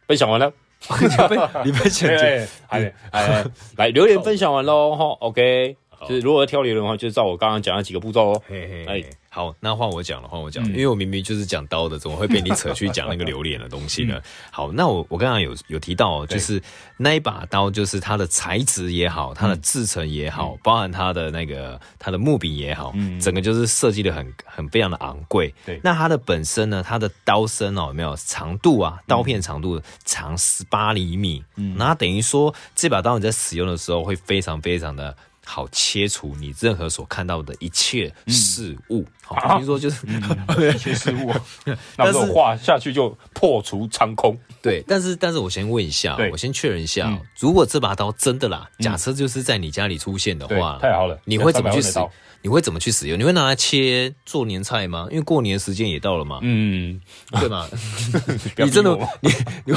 [0.09, 0.53] 分享完了。
[1.65, 2.09] 你分享，
[2.69, 3.45] 哎哎，
[3.77, 5.77] 来留言分享完喽哈，OK，
[6.09, 8.43] 就是如果要挑榴莲的话，就照我刚刚讲的几个步骤哦。
[8.87, 9.05] 哎。
[9.33, 14.21] 好，那换我讲了，换我讲，因为我明明就是讲刀的，怎么会被你扯去讲那个榴莲的东西呢？
[14.51, 16.61] 好，那我我刚刚有有提到，就是
[16.97, 25.55] 那一把刀，就是它的材质也好，它的制成也好，包含它的那个它的木柄也好，整个就是设计的很很非常的昂贵。
[25.65, 28.99] 对，那它的本身呢，它的刀身哦，有没有长度啊？
[29.07, 35.17] 刀片长度长十八厘米，嗯，那等于说这把刀你在使用的时候会非常非常的。
[35.51, 39.05] 好切除你任何所看到的一切事物。
[39.27, 40.07] 好，听说就是
[40.73, 41.33] 一切事物，
[41.97, 44.37] 但是画下去就破除长空。
[44.63, 51.99] 对，但是但是我先问一下，我先确认一下，如果这把刀真的啦，假设就是在你家里出现的话，太好了，你会怎么去使？
[52.43, 53.19] 你会怎么去使用？
[53.19, 55.07] 你会拿来切做年菜吗？
[55.11, 56.39] 因为过年时间也到了嘛。
[56.41, 56.99] 嗯，
[57.33, 57.69] 对吗？
[58.57, 59.31] 你真的你
[59.67, 59.73] 你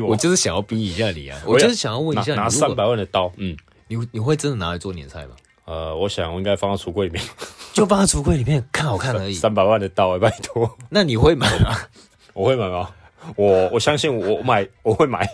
[0.00, 1.40] 我我就是想要逼一下你啊！
[1.46, 3.56] 我就是想要问一下你，拿三百万的刀，嗯，
[3.96, 5.36] 你你会真的拿来做年菜吗？
[5.64, 7.22] 呃，我想我应该放到橱柜里面，
[7.72, 9.34] 就放在橱柜里面看好看而已。
[9.34, 10.76] 三百万的刀，拜托。
[10.90, 11.76] 那你会买吗？
[12.34, 12.90] 我会买吗？
[13.36, 15.28] 我我相信我买我会买，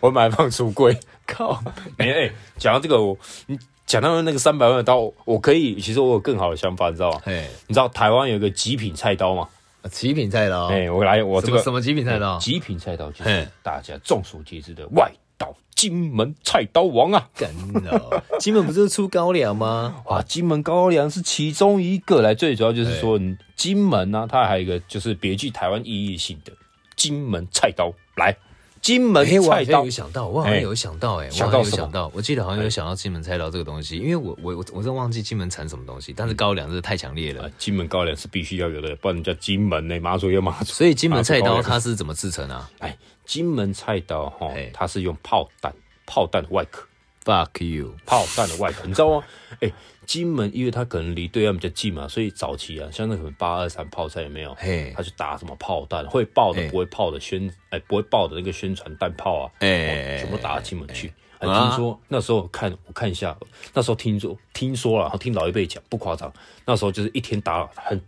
[0.00, 0.98] 我买放橱柜。
[1.26, 1.62] 靠！
[1.98, 3.58] 哎哎，讲到这个我你。
[3.86, 7.20] 讲到那个三百万的刀，我可以，其实我有更好的想法，你知道吗？
[7.26, 9.46] 哎，你知道台湾有一个极品菜刀吗？
[9.90, 12.38] 极品菜刀，哎，我来，我这个什么极品菜刀？
[12.38, 17.28] 极品菜刀就是大家众所皆知的外岛金门菜刀王啊！
[17.34, 17.50] 干
[17.84, 20.02] 了，金门不是出高粱吗？
[20.06, 22.22] 哇， 金门高粱是其中一个。
[22.22, 23.18] 来，最主要就是说，
[23.56, 26.52] 金门呢，它还有一个就是别具台湾意义性的
[26.96, 28.36] 金门菜刀来。
[28.84, 40.74] 金门菜刀，有想到，我好像有想到，哎，我好像有想到，我记得好像有想到金门菜刀这个东西，因为我我我我真忘记金门产什么东西，但是高粱真的太强烈了，金门高粱是必须要有的，不然叫金门呢，马祖要马祖。
[40.74, 42.70] 所以金门菜刀它是怎么制成啊？
[42.80, 42.94] 哎，
[43.24, 45.72] 金门菜刀哈，它是用炮弹，
[46.04, 46.86] 炮弹的外壳。
[47.24, 47.94] Fuck you！
[48.04, 49.24] 炮弹的外壳，你知道吗？
[49.60, 49.72] 哎，
[50.06, 54.54] 金门因为它可能离对岸比较近嘛，所以早期啊，像那个八二三炮战有没有？
[54.54, 61.12] 嘿，他就打什么炮弹，会爆的不会炮的宣，哎，不会爆的那个宣传弹炮啊，哎，全部打到金门去。
[61.38, 63.36] 还听说那时候看我看一下，
[63.72, 66.32] 那时候听说听说了，然后听老一辈讲，不夸张，
[66.64, 68.00] 那时候就是一天打很。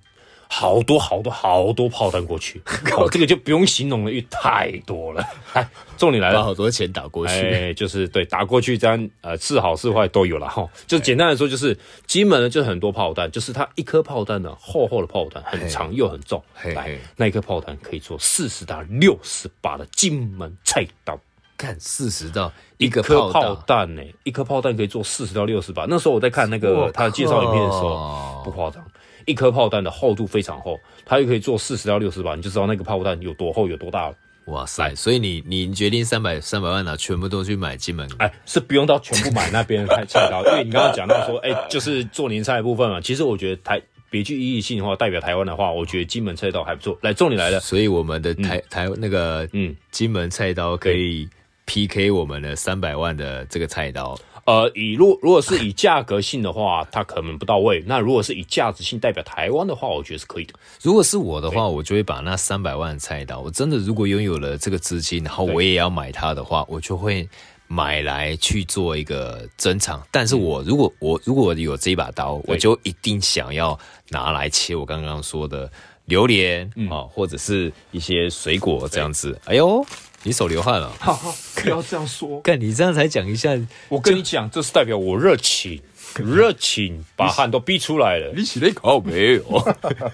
[0.49, 2.61] 好多好多好多炮弹过去，
[2.97, 5.25] 哦，这个就不用形容了，因为太多了。
[5.53, 10.69] 哎，重点来了，好多钱打过去，哎，就是对，打过去这样，呃，是好是坏都有了哈。
[10.87, 16.43] 就简单来说，就是金门呢，就是很多炮弹，就是它一颗炮弹呢，厚厚的炮弹，很长又很重。
[16.63, 21.19] 来，那一颗炮弹可以做四十到六十把的金门菜刀。
[21.59, 25.87] 看四十到一个颗炮弹呢，一颗炮弹可以做四十到六十把。
[25.89, 28.85] 那时候我在看那个他的介绍影片的时候，不夸张。
[29.27, 34.15] 一颗炮弹的厚度非常厚，它又可以做四十到六十把，你就知道那个炮弹有多厚有多大了。
[34.47, 34.95] 哇塞！
[34.95, 38.09] 所以你你决定三百三百万呢，全部都去买金门？
[38.19, 43.01] 哎，是不用到全部买那边的菜刀， 因为你刚刚讲到说，哎，就是做年菜的部分嘛。
[43.01, 46.97] 其实我觉得台别具意义性的话，代表台湾的话，我觉得金门菜刀还不错。
[47.03, 51.29] 来，重点来了，所以我们的台、嗯、台那个嗯金门菜刀可以
[51.65, 54.17] PK 我们的三百万的这个菜刀。
[54.47, 57.83] 呃，以如如果是以价格性的话，它可能不到位。
[57.85, 60.55] 那如果是以价值性代表台湾的话，我觉得是可以的。
[60.81, 67.29] 如果是我的话，我就会把那三百万的菜刀，我真的如果拥有了这个资金，然后我也要买它的话，我就会
[67.67, 70.01] 买来去做一个珍藏。
[70.13, 73.77] 但是我如果我如果有这一把刀，我就一定想要
[74.11, 75.69] 拿来切我刚刚说的
[76.05, 79.37] 榴莲啊，或者是一些水果这样子。
[79.47, 79.85] 哎呦。
[80.27, 82.41] 你手流汗了，好好，不要这样说。
[82.43, 83.57] 干，你这样才讲一下，
[83.89, 85.81] 我跟你讲，这是代表我热情，
[86.17, 88.33] 热情把汗都逼出来了。
[88.35, 89.43] 你洗了一口没有？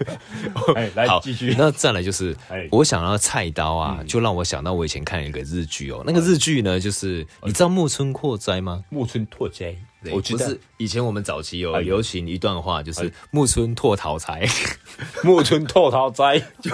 [0.77, 1.55] 哎，来继续。
[1.57, 2.37] 那再来就是，
[2.69, 6.03] 我想到菜刀啊，就让我想到我以前看一个日剧哦。
[6.05, 8.83] 那个日剧呢，就是你知道木村拓哉吗？
[8.89, 9.75] 木村拓哉。
[10.11, 14.45] 我觉得以前我们早期有流行一段话，就是木村拓桃哉，
[15.23, 16.71] 木村拓桃哉， 就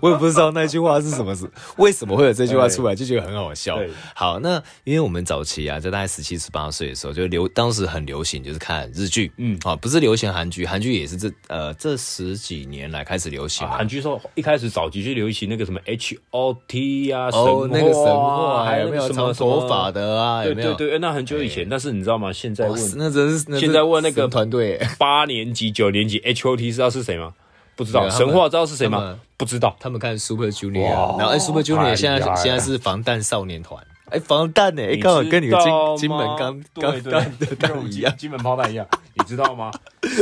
[0.00, 3.78] 我也不知道那句话是什么是，为什么会有这句话出来，就觉得很好笑。
[4.14, 13.68] 好，那因为我们早期啊，在大概十七十八岁的时候，就流当时很流行，就是看日剧，嗯，啊，不是流行韩剧，韩剧也是这呃这十几年来开始流行。
[13.68, 19.10] 韩剧说一开始早期就流行那个什么 H O T 呀，哦，那个神话，还有没有？
[19.10, 20.44] 长头发的啊？
[20.44, 22.32] 对对对，那很久以前，但是你知道吗？
[22.32, 22.69] 现在。
[22.96, 27.34] 那真是现在问那个团队八年级、九年级 H O T 知道是谁吗？
[27.76, 28.08] 不知道。
[28.10, 29.18] 神话知道是谁吗？
[29.36, 29.76] 不知道。
[29.80, 33.82] 他们看 Super Junior，然后 Super Junior 现在现在是防弹少年团。
[34.10, 34.82] 哎，防弹呢？
[34.82, 39.70] 哎，刚好跟你的金金门钢钢弹的弹一样，金门炮弹一样，你知道吗？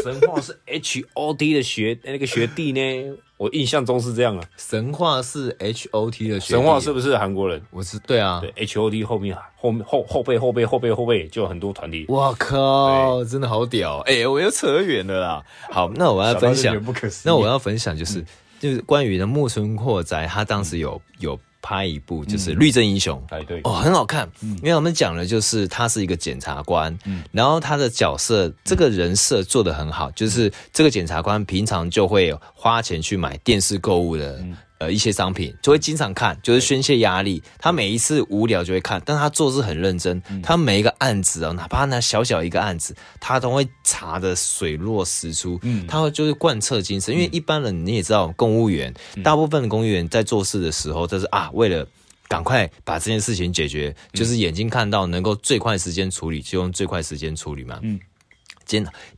[0.03, 3.17] 神话是 H O T 的学那个学弟呢？
[3.39, 7.63] 我印象中是这样啊，神话是 H O T 的学，神话是不是韩国人？
[7.71, 12.05] 我是对啊，对 H O T 后面后面后后背后背后背后背就有很多团体。
[12.09, 14.01] 我靠，真的好屌！
[14.01, 15.45] 哎，我又扯远了啦。
[15.71, 16.77] 好，那我要分享，
[17.25, 18.23] 那我要分享就是
[18.61, 21.39] 就是关于的木村拓哉，他当时有有。
[21.69, 34.43] 拍一部就是《律政英雄》，哎对，哦，很好看，因为我们讲的就是他是一个检察官，嗯，然后他的角色这个人设做得很好，就是这个检察官平常就会花钱去买电视购物的
[34.79, 37.43] 呃一些商品，就会经常看，就是宣泄压力。
[37.59, 40.21] 他每一次无聊就会看，但他做事很认真。
[40.43, 45.59] 他每一个案子啊，哪怕那小小一个案子，他都会查的水落石出。
[45.63, 51.87] 嗯，他会就是贯彻精神，因为一般人你也知道，公务员大部分的公务员在做事的时候，就是啊，为了
[52.29, 57.79] 赶快把这件事情解决，就是眼睛看到能够最快时间处理，就用最快时间处理嘛。
[57.83, 57.99] 嗯。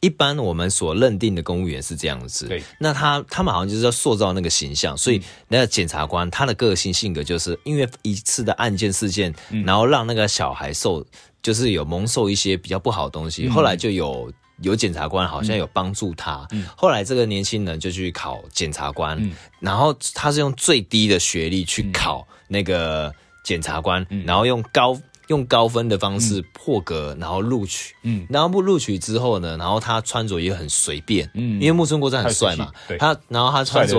[0.01, 9.35] 一般我们所认定的公务员是这样子，对，那他他们好像就是要塑造那个形象，所以那个检察官他的个性性格就是因为一次的案件事件，
[9.65, 11.05] 然后让那个小孩受
[11.43, 14.33] 就是有蒙受一些比较不好的东西，后来就有
[14.63, 19.19] 有检察官好像有帮助他，后来这个年轻人就去考检察官，
[19.59, 24.97] 然后他是用最低的学历去考那个检察官，然后用高。
[25.31, 27.95] 用高分的方式破格，然后录取。
[28.03, 31.31] 嗯，然后不录取之后呢，然后他穿着也很随便。
[31.35, 32.73] 嗯，因为木村拓哉很帅嘛。
[32.89, 32.99] 对。
[32.99, 33.97] 他然后他穿着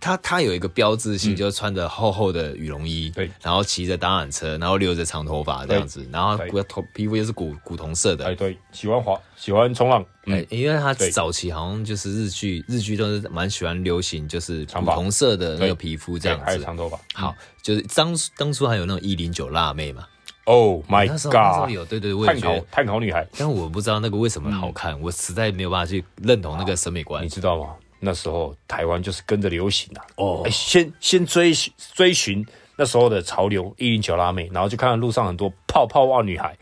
[0.00, 3.10] 他他有一个标志性，就是穿着厚厚的羽绒衣。
[3.10, 3.30] 对。
[3.42, 8.24] 然后骑着单板车，然后留着长头发这样子，然后头皮肤又是古古铜色的。
[8.24, 10.02] 哎，对，喜欢滑，喜欢冲浪。
[10.24, 16.44] 哎，因为他早期好像就是日剧，日剧都是蛮喜欢流行，就是古铜色的那个皮肤这样子。
[16.46, 16.98] 还有长头发。
[17.12, 20.06] 好，就是当当初还有那种一零九辣妹嘛。
[20.50, 21.10] Oh my god！
[21.14, 27.24] 那时候，那时候有对对，我也觉得炭烤女孩，但我不知道那个为什么好看，嗯、我实在没有办法去认同那个审美观。
[27.24, 27.74] 你知道吗？
[28.00, 30.44] 那时候台湾就是跟着流行啊，哦、oh.
[30.46, 31.52] 欸，先先追
[31.94, 32.44] 追寻。
[32.80, 36.56] 那时候的潮流一零九辣妹，然后就看到路上很多泡泡袜女孩，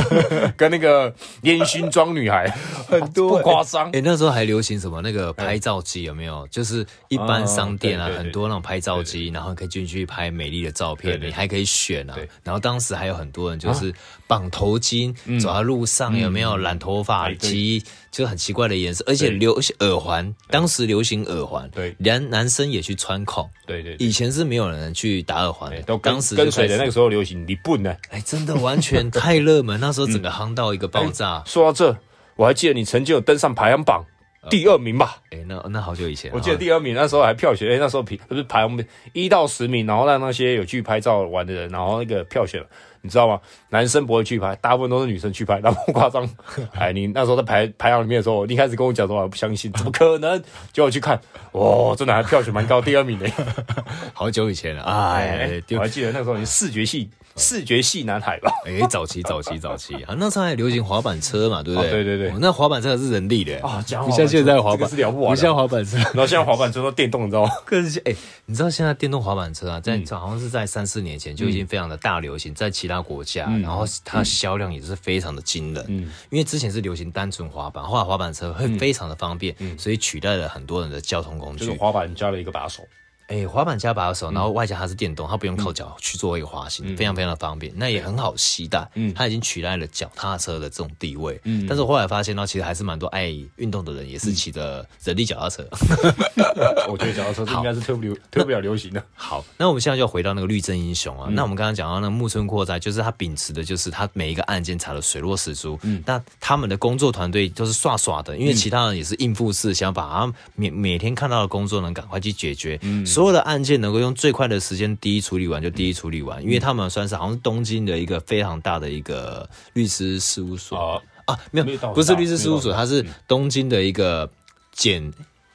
[0.54, 1.10] 跟那个
[1.44, 2.46] 烟熏妆女孩，
[2.86, 3.86] 很多不夸张。
[3.86, 5.00] 哎、欸，那时候还流行什么？
[5.00, 6.46] 那个拍照机有没有？
[6.48, 12.14] 就是一般商店啊，很多那种拍照机，然后可以进去拍美丽的照片，你还可以选啊。
[12.44, 13.90] 然后当时还有很多人就是
[14.26, 16.54] 绑头巾，走在路上有没有？
[16.58, 17.82] 染头发机？
[18.12, 31.42] 就很奇怪的颜色，而且流行耳环，当时流行耳环，对，连男生也去穿孔，对对，以前是没有人去打耳环的，都当时跟随的那个时候流行，你不能，哎，真的完全太热门，那时候整个夯到一个爆炸。
[31.48, 31.96] 说到这，
[32.36, 34.04] 我还记得你曾经有登上排行榜
[34.50, 35.16] 第二名吧？
[35.30, 42.64] 哎，那那好久以前，我记得第二名那时候还票选，哎，那时候评不是排我们一到十名，然后让那些有去拍照玩的人，然后那个票选。
[43.04, 43.40] 你知道吗？
[43.70, 46.24] 男生不会去拍，大部分都是女生去拍，那么夸张。
[46.78, 50.40] 哎，你那时候在排排行里面的时候，你一开始跟我讲说我不相信，怎么可能？
[50.72, 53.28] 结果去看，哇，真的还票选蛮高，第二名的。
[54.14, 57.10] 好久以前了，哎，我还记得那时候你视觉系。
[57.36, 59.94] 视觉系男孩吧，哎、欸，早期早期早期。
[60.04, 61.88] 啊，那时候还流行滑板车嘛，对不对？
[61.88, 63.58] 哦、对对对，那滑板车是人力的。
[63.60, 67.50] 啊，不像现在滑板是聊不完，不像滑板车，然后现在滑板车都电动，你知道吗？
[67.64, 68.14] 可是哎，
[68.46, 75.84] 你知道现在电动滑板车啊，在好像是在三四年前就已经非常的大流行，在其他国家，然后它的销量也是非常的惊人。
[75.88, 81.66] 嗯，因为之前是流行单纯滑板，后来滑板车会非常的方便，所以取代了很多人的交通工具。
[81.66, 82.82] 就是滑板加了一个把手。
[83.28, 88.86] 哎、欸，滑板加把手，然后外加它是电动，它不用靠脚去做一个滑行，嗯、非常非常的方便，那也很好携带。
[88.94, 91.40] 嗯，它已经取代了脚踏车的这种地位。
[91.44, 95.66] 嗯，但是我后来发现呢，其实还是蛮多爱运动的人也是骑着人力脚踏车。
[95.70, 99.02] 嗯、 我觉得脚踏车应该是特不流特别要流行的。
[99.14, 101.28] 好，那我们现在就要回到那个律政英雄啊。
[101.30, 105.78] 嗯、那我们刚刚讲到那个木村拓哉，就是他秉持的就是他每一个案件查的水落石出。
[105.82, 112.78] 嗯，那他们的工作团队都是耍耍的，因为其他人也是应付式，想把他每每天看到的工作能赶快去解决。
[112.82, 113.06] 嗯。
[113.12, 121.00] 所有的案件能够用最快的时间第一处理完就第一处理完，因为他们算是好像是东京的一个非常大的一个律师事务所。
[121.24, 124.28] 啊，没有，不是律师事务所，它是东京的一个
[124.72, 125.12] 检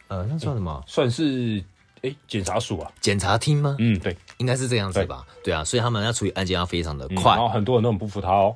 [0.08, 0.82] 呃，那算什么？
[0.88, 1.62] 算是
[2.04, 3.76] 哎检察署啊，检察厅吗？
[3.80, 5.26] 嗯，对，应该是这样子吧？
[5.44, 5.54] 对。
[5.54, 8.56] 啊，所以他们要处理案件要非常的快，然后很多人都很不服他哦。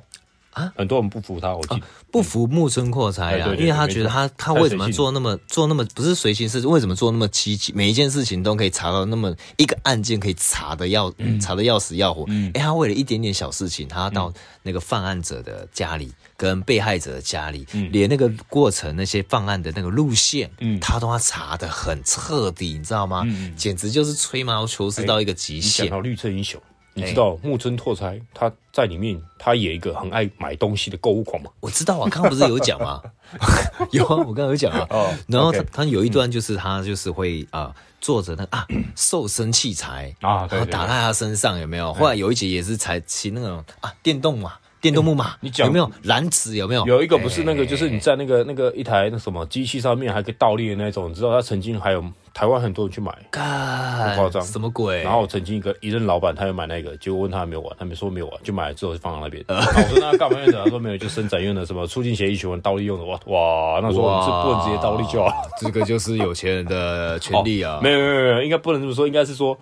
[0.52, 14.30] 啊，很多人不服他，我记得不服木村拓哉啊，因为他觉得他他为什么做那么做那么不是随行，事为什么做那么积极，每一件事情都可以查到那么一个案件可以查的要查的要死要活，哎，他为了一点点小事情，他到
[14.62, 20.50] 那个犯案者的家里跟被害者的家里，连那个过程那些犯案的那个路线，
[20.82, 23.26] 他都要查的很彻底，你知道吗？
[23.56, 25.86] 简直就是吹毛求疵到一个极限。
[25.86, 26.60] 讲到绿色英雄。
[26.94, 31.50] 你知道木村拓哉他在里面，他也一个很爱买东西的购物狂吗？
[31.60, 33.02] 我知道啊，刚刚不是有讲吗？
[33.92, 34.86] 有啊，我刚刚有讲啊。
[34.90, 41.92] 哦，然后他他有一段就是他就是会啊坐着那啊瘦身器材啊，然后打在他身上有没有？
[41.94, 44.54] 后来有一集也是才骑那种啊电动嘛。
[44.82, 46.56] 电动木马，你讲有没有篮子？
[46.56, 46.84] 有没有？
[46.86, 52.04] 有一个不是那个，就是你在那个那个一台那什么机器上面还可以倒立的那种，你知道他曾经还有。
[52.34, 55.02] 台湾很多人去买，很夸张，什么鬼？
[55.02, 59.44] 然后曾经一个一任老板，他有买那个，结果问他有没有玩，他没说没有玩，就买了之后就放在那边。
[59.48, 59.54] 我
[59.90, 60.64] 说那干嘛用的？
[60.64, 63.04] 他说没有，就伸展用的，什么促进血液循环倒立用的。
[63.04, 65.30] 哇哇，那时候是不能直接倒立就好。
[65.60, 67.78] 这个就是有钱人的权利啊！
[67.82, 69.54] 没有没有没有，应该不能这么说，应该是说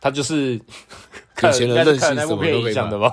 [0.00, 0.52] 他就是
[1.42, 3.10] 有钱人任性，什么都可以讲的吧？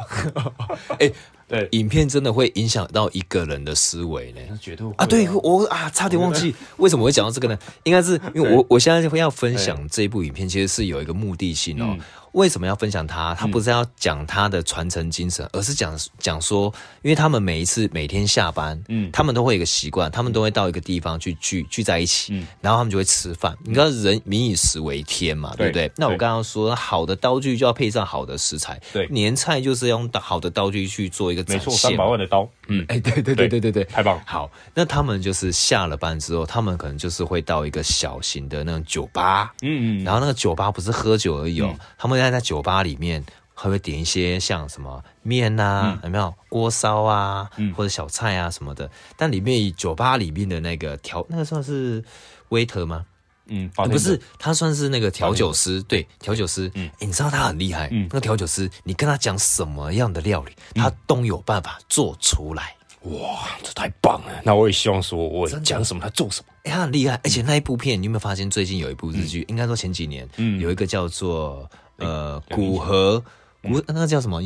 [0.99, 1.11] 哎。
[1.51, 5.05] 对，影片真的会影响到一个人的思维呢，绝对啊！
[5.05, 7.59] 对我啊，差点忘记 为什么会讲到这个呢？
[7.83, 11.97] 应该是因为我我现在会要分享这一部影片，其实是有一个目的性哦。
[12.33, 13.35] 为什么要分享他？
[13.35, 23.57] 他不是要讲他的传承精神，而是讲讲说，因为他们每一次每天下班，嗯，他们都会有一个习惯，他们都会到一个地方去聚聚在一起，嗯，然后他们就会吃饭。
[23.63, 25.91] 你知道人民以食为天嘛，对不对？
[25.97, 34.19] 那我刚刚说好的刀具就要配上好的食材，对，年菜就是用好的刀具去做一个展现，没错，三百万的刀，嗯，哎， 对对对对对对，太棒。
[34.25, 42.97] 好，那他们就是下了班之后，他们可能就是会到一个小型的那种酒吧，嗯嗯，然后那个酒吧不是喝酒而已哦，他们在在酒吧里。
[43.01, 48.89] 面还会点一些像什么面呐、啊，嗯、有没有锅烧啊，嗯、或者小菜啊什么的？
[49.17, 52.03] 但里面酒吧里面的那个调，那个算是
[52.49, 53.03] waiter 吗？
[53.47, 56.69] 嗯，不是，他算是那个调酒师，对，调酒师。
[56.75, 62.75] 嗯、欸，你知道他很厉害，嗯、那个调酒师，你跟他讲什么样的料理，嗯、他都有办法做出来。
[63.01, 64.41] 哇，这太棒了！
[64.43, 66.53] 那我也希望说，我讲什么他做什么。
[66.63, 69.41] 哎、欸，他很厉害，而且那一部片，你有没有发现最近有一部日剧？
[69.41, 71.69] 嗯、应该说前几年，嗯，有一个叫做。
[72.01, 73.23] 呃，古河
[73.61, 74.41] 古那个叫什么？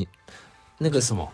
[0.78, 1.28] 那个什么？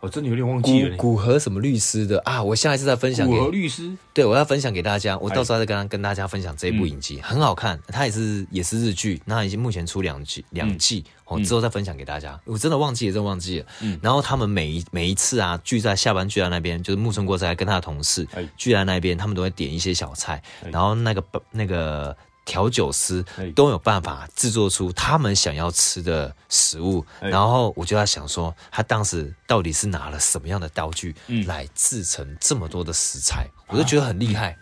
[0.00, 0.96] 我真的有点忘记了。
[0.96, 2.42] 古河什么律师的啊？
[2.42, 3.36] 我下一次再分享给。
[3.36, 5.18] 古河律师，对，我要分享给大家。
[5.18, 7.78] 我到时候再跟跟大家分享这一部影集，很好看。
[7.88, 12.40] 它也是也是日剧，那已经目前出两季两季，我之后再分享给大家。
[12.46, 13.66] 我真的忘记了，真的忘记了。
[13.82, 14.00] 嗯。
[14.02, 18.26] 然后他们每一每一次啊，聚在下班聚在那边，就是木村拓哉跟他的同事
[18.56, 22.16] 聚在那边，他们都会点一些小菜，然后那个那个。
[22.50, 23.24] 调酒师
[23.54, 31.14] 都有办法制作出他们想要吃的食物，然后我就在想说，他当时到底是拿了什么样的刀具
[31.46, 34.56] 来制成这么多的食材，我就觉得很厉害。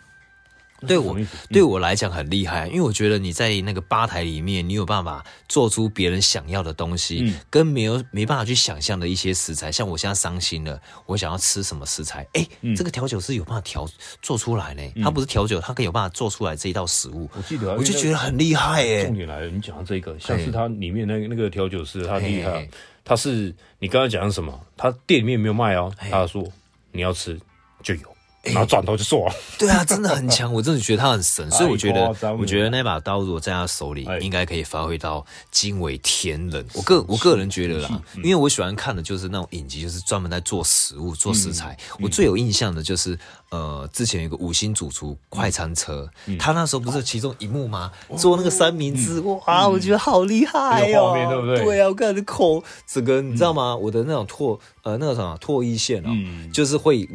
[0.87, 1.17] 对我
[1.49, 9.71] 对我来讲很厉害，因为我觉得你在那个吧台里面，你有办法做出别人想要的东西，嗯、跟没有没办法去想象的一些食材。
[9.71, 12.25] 像我现在伤心了，我想要吃什么食材？
[12.33, 13.87] 哎，嗯、这个调酒师有办法调
[14.21, 14.81] 做出来呢？
[14.95, 17.29] 嗯、他不是调酒，他可以有办法做出来这一道食物。
[17.35, 19.05] 我记得、啊，我就觉得很厉害耶。
[19.05, 22.67] 重点来了，你讲到这个，像是他里面那个那个调酒师，他厉害，
[23.03, 24.59] 他是你刚刚讲的什么？
[24.77, 26.47] 他店里面没有卖哦，他说
[26.91, 27.39] 你要吃
[27.83, 28.18] 就有。
[28.43, 32.07] 然后转头就做了， 对啊，真的很强，我真的觉得他很神， 所以我觉得，
[32.39, 36.65] 我觉得那把刀如果在他手里，应该可以发挥到惊为天人。
[36.73, 41.77] 我个我个人觉得啦，因为我喜欢看的就是那种影集，就是专门在做食物、做食材。
[41.99, 43.17] 我最有印象的就是，
[43.49, 46.09] 呃，之前有一个五星主厨快餐车，
[46.39, 47.91] 他那时候不是其中一幕吗？
[48.17, 51.63] 做那个三明治，哇，我觉得好厉害哦，对不对？
[51.65, 53.75] 对啊，我感觉口整个你知道吗？
[53.75, 56.09] 我的那种唾呃那个什么唾液腺哦，
[56.53, 57.07] 就是会。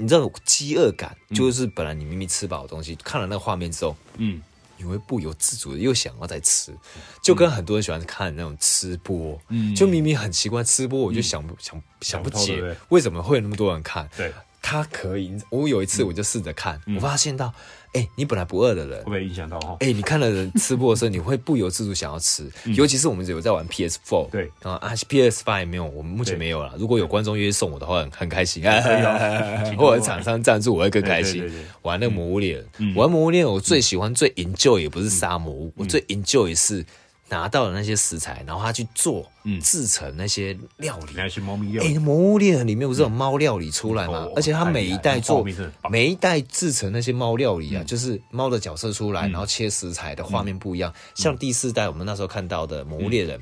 [0.00, 4.40] 你知道饥饿感，就是本来你明明吃饱的东西，看了那个画面之后，嗯，
[4.78, 6.74] 你会不由自主的又想要再吃，
[7.22, 14.32] 就跟很多人喜欢看那种吃播，嗯，就明明很奇怪，吃播我就想不想想不解为什么会有那么多人看，对，
[14.62, 17.52] 他可以，我有一次我就试着看，我发现到。
[17.92, 19.76] 哎，你本来不饿的人，会不会影响到哈？
[19.80, 22.48] 哎，你看了人吃播的时候，你会不由自主想要吃。
[22.66, 26.74] 尤其是我们有在玩 PS Four，对啊啊，PS Five 没有，我们目前没有了。
[26.78, 28.80] 如果有观众愿意送我的话，很开心啊。
[29.76, 31.50] 或者厂商赞助，我会更开心。
[31.82, 36.84] 玩那个魔物猎人，玩魔物猎人，我最喜欢最 enjoy 也不是杀魔物，我最 enjoy 是。
[37.30, 41.14] 拿到了那些食材，然后他去做，嗯，制成那些料理。
[41.16, 41.94] 那些猫咪料理。
[41.94, 44.28] 哎，魔物猎人里面不是有猫料理出来吗？
[44.36, 45.42] 而且他每一代做，
[45.88, 50.92] 每一代制成那些猫料理啊，就是猫的角色出来，然后切食材的画面不一样。
[51.14, 53.40] 像第四代我们那时候看到的魔物猎人，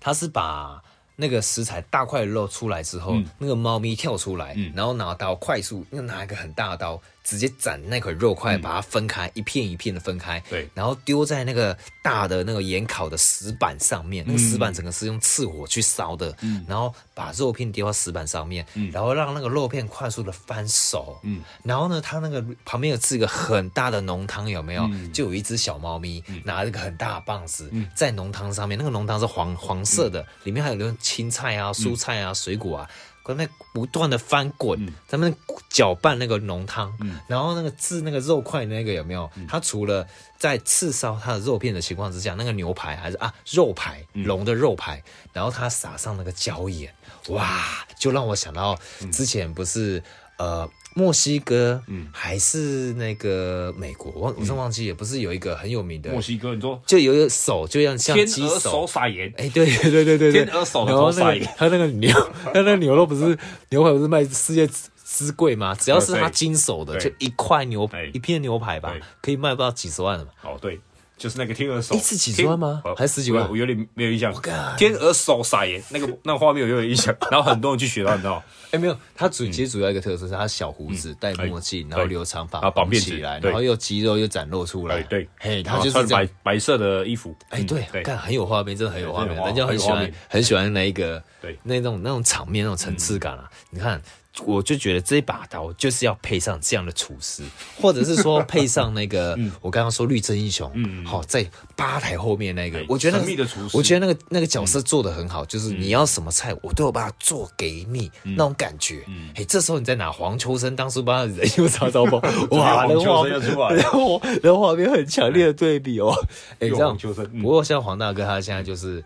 [0.00, 0.82] 他是把。
[1.16, 24.84] 那个食材大块肉出来之后，嗯、那个猫咪跳出来，嗯、然后拿刀快速，又拿一个很大的刀，直接斩那块肉块，把它分开，嗯、一片一片的分开，对，然后丢在那个大的那个盐烤的石板上面，嗯、那个石板整个是用刺火去烧的，嗯、然后把肉片丢到石板上面，嗯、然后让那个肉片快速的翻熟，嗯、然后呢，它那个旁边有是一个很大的浓汤，有没有？
[24.92, 30.94] 嗯、就有一只小猫咪拿了一个很大的棒子，嗯、在浓汤上面，那个浓汤是黄黄色的，嗯、里面还有那种。
[31.00, 32.90] 青菜啊，蔬菜啊，水果啊，
[33.24, 35.34] 在那不断的翻滚，咱们
[35.70, 39.30] 搅拌那个浓汤，嗯、然后那个炙那个肉块那个有没有？
[39.48, 40.06] 它除了
[40.38, 45.02] 在刺烧它的肉片的情况之下，那个牛排还是啊肉排，龙的肉排，
[45.32, 46.94] 然后它撒上那个椒盐，
[47.28, 48.78] 哇，就让我想到
[49.10, 50.02] 之前不是
[50.38, 50.68] 呃。
[50.94, 56.10] 墨西哥，嗯，还是那个美国，我我真忘记也，不是有一个很有名的。
[56.10, 56.54] 墨西哥？
[56.54, 56.80] 你说？
[56.86, 58.86] 就有一个手，就像像鸡手。
[58.86, 62.10] 撒盐，哎，对对对对对，天鹅手然后撒盐，他那个牛，
[62.52, 63.36] 他那个牛肉不是
[63.70, 64.68] 牛排，不是卖世界
[65.04, 65.74] 之贵吗？
[65.74, 70.30] 只要是他经手的，就一块牛排，一片牛排吧，可以卖不到几十万的嘛。
[70.42, 70.78] 哦，对。
[71.16, 72.82] 就是那个天鹅手，一次几十万吗？
[72.96, 73.48] 还是十几万？
[73.48, 74.34] 我有点没有印象。
[74.76, 77.14] 天鹅手撒盐，那个那个画面我有点印象。
[77.30, 78.42] 然后很多人去学到，你知道吗？
[78.72, 85.00] 哎，没有，他主其实主要一个特色是他小胡子戴墨镜，然后留长发绑起来，然后又肌肉又展露出来。
[85.04, 87.34] 对，嘿，他就是白白色的衣服。
[87.50, 94.02] 哎，对，看很有画面，真的很有画面，人家很喜欢很喜欢那一个，对，那种那种场面那种层次感啊，你看。
[94.44, 97.42] 我就觉得这一把刀就是要配上这样的厨师，
[97.80, 100.70] 或者是说配上那个 我刚刚说律政英雄，
[101.04, 109.04] 好在吧台后面那个，我觉得那个我觉得那个那个角色做的很好，就是你要什么菜，我都有把它做给你那种感觉。
[109.36, 112.18] 哎，这时候你再拿黄秋生当初把人又插刀包，
[112.50, 116.12] 哇，那画面出来，然后然后画面很强烈的对比哦。
[116.58, 116.96] 哎，这样，
[117.40, 119.02] 不过像黄大哥他现在就是。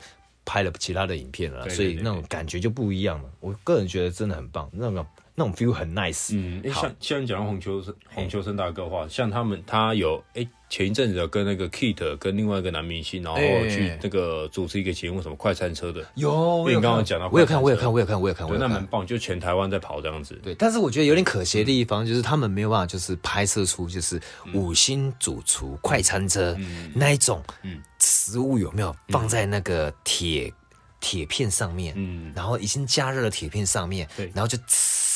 [0.49, 3.31] 拍了其他的影片了，对对对对，所以那种感觉就不一样了。
[3.41, 5.05] 我个人觉得真的很棒，那种
[5.39, 6.35] 那种 feel 很 nice。
[6.35, 16.05] 嗯，好像像你讲到黄秋生，黄秋生大哥的话，像他们他有哎、欸、前一阵子跟那个 Kit 跟另外一个男明星，然后去那个主持一个节目，什么快餐车的。
[16.17, 20.35] 有，你刚刚讲到，我有看，我有看，我有看，我有看，对，那蛮棒，就全台湾在跑这样子。
[20.43, 24.21] 对，但是我觉得有点可惜的地方，就是他们没有办法，就是拍摄出就是
[24.53, 26.57] 五星主厨快餐车
[26.95, 27.81] 那一种，嗯。
[28.01, 30.53] 食物有没有放在那个铁
[31.01, 31.95] 铁片上面？
[31.97, 35.08] 嗯，然后已经加热了铁片上面，对，然后就呲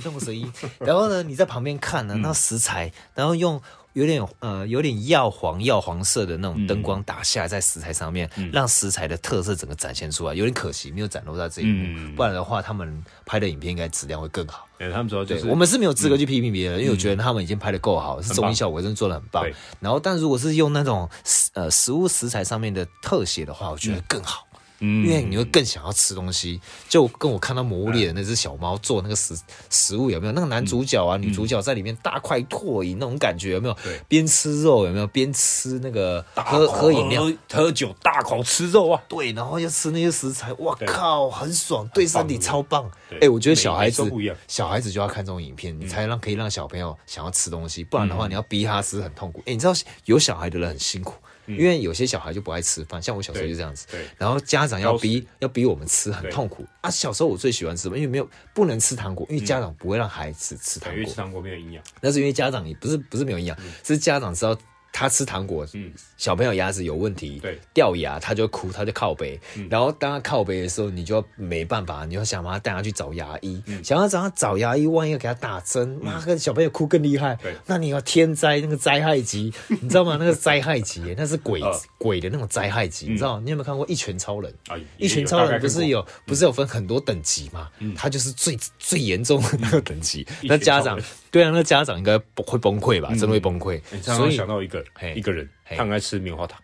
[0.00, 0.50] 这种声音。
[0.78, 3.60] 然后呢，你在旁边看呢，那食材，然后用
[3.94, 10.34] 有点呃有点药黄药黄色的那种灯光打下来在食材上面，让食材的特色整个展现出来。
[10.34, 14.66] 有点可惜没有展露在这一幕，不然的话，他们拍的影片应该质量会更好。
[14.78, 19.44] 对，他们主要就是我们是没有资格去批评别人，因为我觉得他们已经拍的够好，是综艺效果真的做的很棒。
[19.80, 21.08] 然后，但如果是用那种
[21.54, 24.46] 呃食物食材上面的特写的话，我觉得更好。
[24.80, 29.36] 嗯，因为你会更想要吃东西，就跟我看到《魔物猎人》那只小猫做那个食
[29.70, 30.32] 食物有没有？
[30.32, 33.74] 那个男主角啊、女主角在里面大快朵颐那种感觉有没有？
[33.82, 35.06] 对，边吃肉有没有？
[35.08, 39.02] 边吃那个喝喝饮料、喝酒，大口吃肉啊！
[39.08, 42.88] 对，然后又吃那些食材，哇靠，很爽，对身体超棒。
[43.20, 44.08] 哎，我觉得小孩子
[44.46, 49.40] 小孩子就要看这种影片，你才让可以让小朋友想要吃东西，不然的话你要逼他吃很痛苦。
[49.40, 49.72] 哎，你知道
[50.04, 51.14] 有小孩的人很辛苦。
[51.56, 53.86] 因为有些小孩就不爱吃饭，像我小时候就这样子。
[53.90, 54.00] 对。
[54.16, 56.90] 然后家长要逼要逼我们吃，很痛苦啊。
[56.90, 60.98] 小时候我最喜欢吃，因为没有不能吃糖果，因为家长不会让孩子吃糖果。
[60.98, 61.82] 因为吃糖果没有营养。
[62.00, 64.58] 那是因为家长也不是不是没有营养，是家长知道。
[64.92, 69.38] 他吃糖果，嗯，小朋友牙齿有问题，对，掉牙他就哭，他就靠北，
[69.70, 80.16] 然后当他靠背的时候，你就没办法，你要想办法带他去找牙医，想要找他找牙医，万一要给他打针，妈，个小朋友哭更厉害，对，那你要天灾那个灾害级， 你知道吗？
[80.18, 81.60] 那个灾害级，那是鬼
[81.96, 83.38] 鬼的那种灾害级，你知道？
[83.40, 84.52] 你有没有看过《一拳超人》？
[84.96, 87.68] 一拳超人不是有不是有分很多等级吗？
[87.94, 90.98] 他就是最最严重的那个等级，那家长。
[91.30, 93.08] 对啊，那家长应该不会崩溃吧？
[93.10, 93.82] 真的会崩溃。
[94.02, 96.60] 所以想到一个一个人，他很爱吃棉花糖。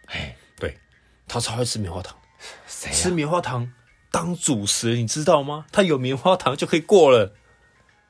[0.58, 0.76] 对，
[1.28, 2.16] 他超爱吃棉花糖。
[2.66, 2.90] 谁？
[2.92, 3.70] 吃棉花糖
[4.10, 5.66] 当主食，你知道吗？
[5.72, 7.32] 他有棉花糖就可以过了。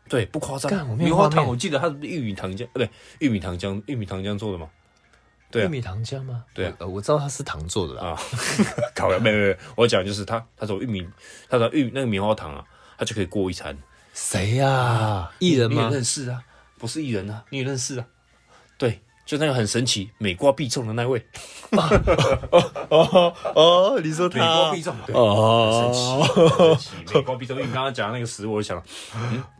[0.08, 0.70] 对，不夸张。
[0.96, 2.88] 棉花糖，我记得他是玉米糖浆，对，
[3.20, 4.68] 玉米糖浆，玉米糖浆做的吗？
[5.50, 6.44] 对，玉米糖浆吗？
[6.52, 8.18] 对啊，我知道他是糖做的啊。
[8.94, 11.08] 搞没没没，我讲就是他，他说玉米，
[11.48, 12.64] 他说玉那个棉花糖啊，
[12.98, 13.76] 他就可以过一餐。
[14.14, 15.30] 谁呀？
[15.40, 15.82] 艺人吗？
[15.82, 16.42] 你也认识啊？
[16.78, 17.44] 不是艺人啊？
[17.50, 18.06] 你也认识啊？
[18.78, 21.24] 对，就那个很神奇，每瓜必中的那位。
[22.90, 24.38] 哦哦，你说他？
[24.38, 25.90] 美瓜必中，对，哦，
[26.36, 27.56] 神奇，神奇，美瓜必中。
[27.56, 28.82] 因为你刚刚讲的那个食物，我就想，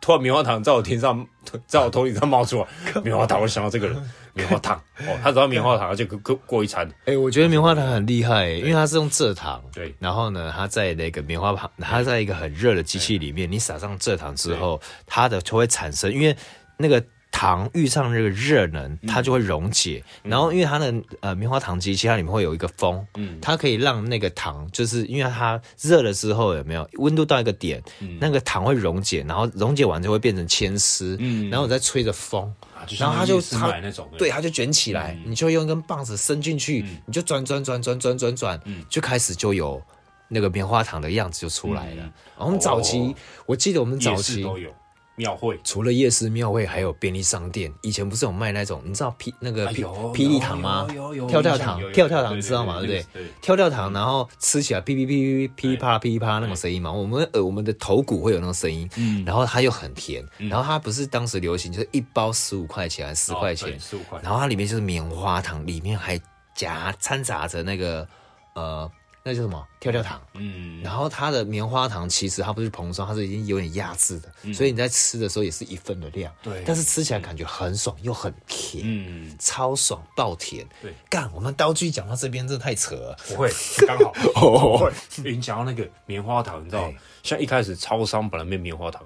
[0.01, 1.27] 突然棉花糖在我天上，
[1.67, 4.11] 在我头顶上冒出来，棉花糖，我想到这个人。
[4.35, 6.85] 棉花糖哦，他只要棉花糖就过过一餐。
[7.05, 9.63] 哎、欸，我觉得棉花糖很厉害，因为它是用蔗糖。
[9.73, 9.95] 对。
[10.01, 16.37] 然后呢，它在那个棉花糖，它在一个很热的机器里面，你撒上蔗糖之后，它的就会产生，因为
[16.77, 17.01] 那个
[17.37, 20.01] 糖遇上那个热能，它就会溶解。
[20.23, 27.83] 然后，因为它的呃棉花糖机器，它里面会有一个风，嗯，它可以让那个糖，就是因为它热了之后有没有温度到一个点，
[28.21, 32.55] 那个糖会溶解，然后溶解完就会变成铅丝，嗯，然后我再吹着风。
[32.99, 33.73] 然后它就他
[34.17, 39.83] 对，它就卷起来，你就用一根棒子伸进去，你就转转转转转转转，就开始就有
[40.29, 42.05] 那个棉花糖的样子就出来了。
[42.05, 43.15] 嗯、我们早期，哦、
[43.47, 44.71] 我记得我们早期都有。
[45.17, 47.73] 庙会除了夜市庙会，还有便利商店。
[47.83, 50.87] 以前不是有卖那种，你知道霹那个霹霹雳糖吗？
[51.29, 52.81] 跳跳糖，跳跳糖，知道吗？
[52.81, 53.27] 对不对？
[53.41, 56.91] 跳跳糖，然后吃起来噼噼噼噼噼啪噼噼啪那种声音嘛。
[56.91, 58.89] 我们呃，我们的头骨会有那种声音。
[58.97, 59.25] 嗯。
[59.25, 60.25] 然后它又很甜。
[60.39, 63.79] 然后它不是当时流行，就是一包十五块钱还是十块钱？
[63.79, 64.19] 十五块。
[64.23, 66.21] 然后它里面就是棉花糖，里面还
[66.55, 68.07] 夹掺杂着那个
[68.55, 68.91] 呃。
[69.27, 70.21] 那叫什么跳跳糖？
[70.35, 76.31] 嗯，然后它的棉花糖其实它不是蓬松，它是已经有点压制的，嗯、所以你在吃的时候也是一份的量。
[76.43, 80.69] 对，但是吃起来感觉很爽又很甜，嗯，超爽爆甜。
[80.83, 83.17] 对，干，我们刀具讲到这边真的太扯了。
[83.27, 83.51] 不会，
[83.87, 84.93] 刚好 哦会。
[85.33, 89.03] 你讲到那个棉花糖，你知道，欸、像一开始超商本来没有棉花糖，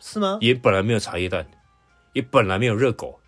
[0.00, 0.36] 是吗？
[0.42, 1.46] 也本来没有茶叶蛋，
[2.12, 3.18] 也本来没有热狗。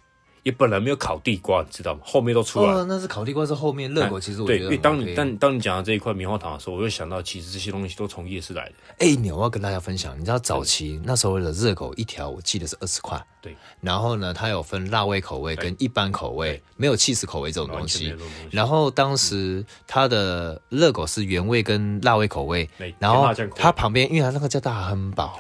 [0.49, 2.01] 也本来没有烤地瓜，你知道吗？
[2.03, 2.81] 后面都出来了。
[2.81, 8.75] 哦，那是烤地瓜是后面，热狗其实我觉得、OK、对，因为当你当当你讲到这一块棉花糖的时候，我就想到其实这些东西都从夜市来的。
[8.93, 13.55] 哎、欸，你我要跟大家分享，你知道早期那时候的热狗一条我记得是二十块，对。
[13.83, 18.17] 然后呢，它有分辣味口味跟一般口味，没有起司口味这种东西。
[18.51, 25.39] 然后当时它的热狗是原味跟辣味口味，对然后它旁边因为它那个叫大亨堡。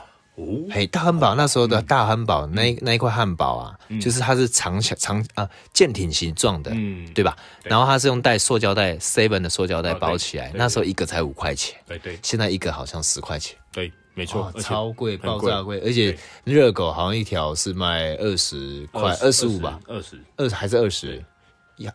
[0.70, 7.36] 嘿，大汉堡那时候的大汉堡那那一块汉堡啊，就是它是长小长啊舰艇形状的，嗯，对吧？
[7.64, 21.24] 然后它是用带塑胶袋 seven 的塑胶袋包起来，那时候一个才五块钱，对对，现在一个好像十块钱，对，没错，超贵，爆炸贵，而且热狗好像一条是卖二十块，二十五吧，二十，二还是二十？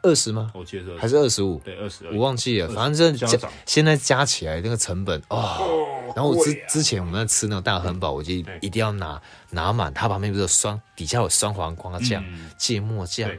[0.02, 0.52] 二十吗？
[0.54, 1.60] 我记得还是二十五？
[1.64, 2.68] 对，二十，我忘记了。
[2.70, 3.28] 反正加
[3.66, 5.88] 现在加起来那个成本哦。
[6.16, 9.20] 然后我之之前我们在吃那种大亨堡，我就一定要拿
[9.50, 9.94] 拿满。
[9.94, 12.24] 它旁边不是有酸，底下有酸黄瓜酱、
[12.58, 13.30] 芥末酱、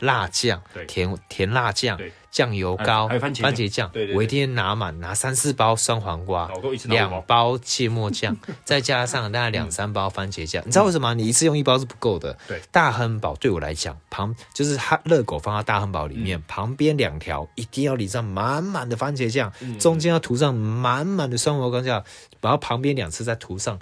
[0.00, 1.98] 辣酱、甜甜辣酱。
[2.30, 6.48] 酱油膏、番茄酱，我一定拿满，拿三四包酸黄瓜，
[6.84, 10.62] 两包芥末酱， 再加上大概两三包番茄酱。
[10.64, 11.14] 你知道为什么？
[11.14, 12.36] 你一次用一包是不够的。
[12.46, 22.04] 对，大亨堡对我来讲，旁就是它热狗放到大亨堡里面，旁边两条一定要淋上满满的番茄酱，中间要涂上满满的酸黄瓜酱，
[22.42, 23.76] 然后旁边两次再涂上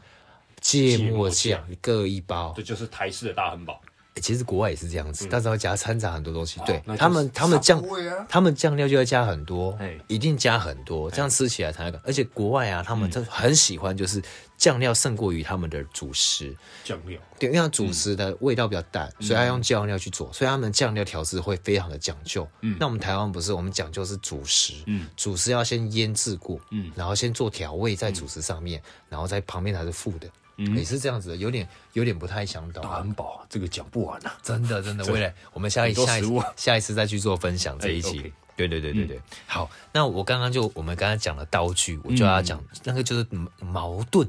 [0.60, 2.54] 芥末酱，各一包。
[2.56, 3.82] 这就是台式的大亨堡。
[4.22, 6.58] 其实国外也是这样子，但是要加掺杂很多东西。
[6.66, 7.82] 对他们，他们酱，
[8.28, 12.00] 他们酱料就要加很多，一定加很多，这样吃起来才那个。
[12.04, 14.22] 而且国外啊，他们就很喜欢，就是
[14.56, 16.56] 酱料胜过于他们的主食。
[16.82, 22.48] 酱料对，因为主食的味道比较淡，所以要用酱料去做，所以他们酱料调制会非常的讲究。
[22.62, 30.26] 嗯，那我们台湾不是，我们讲究是主食，嗯，主食要先腌制过，嗯，然后先做调味在主食上面，然后在旁边才是副的。
[30.57, 32.82] 也是这样子的，有点有点不太想懂。
[32.82, 35.04] 大亨堡这个讲不完啊，真的真的。
[35.12, 36.24] 未来我们下一下一
[36.57, 38.32] 下一次再去做分享这一期。
[38.57, 39.20] 对对对对对。
[39.46, 43.26] 好，那我刚刚就我们刚刚讲了刀具，我就要讲那个就是
[43.61, 44.28] 矛盾。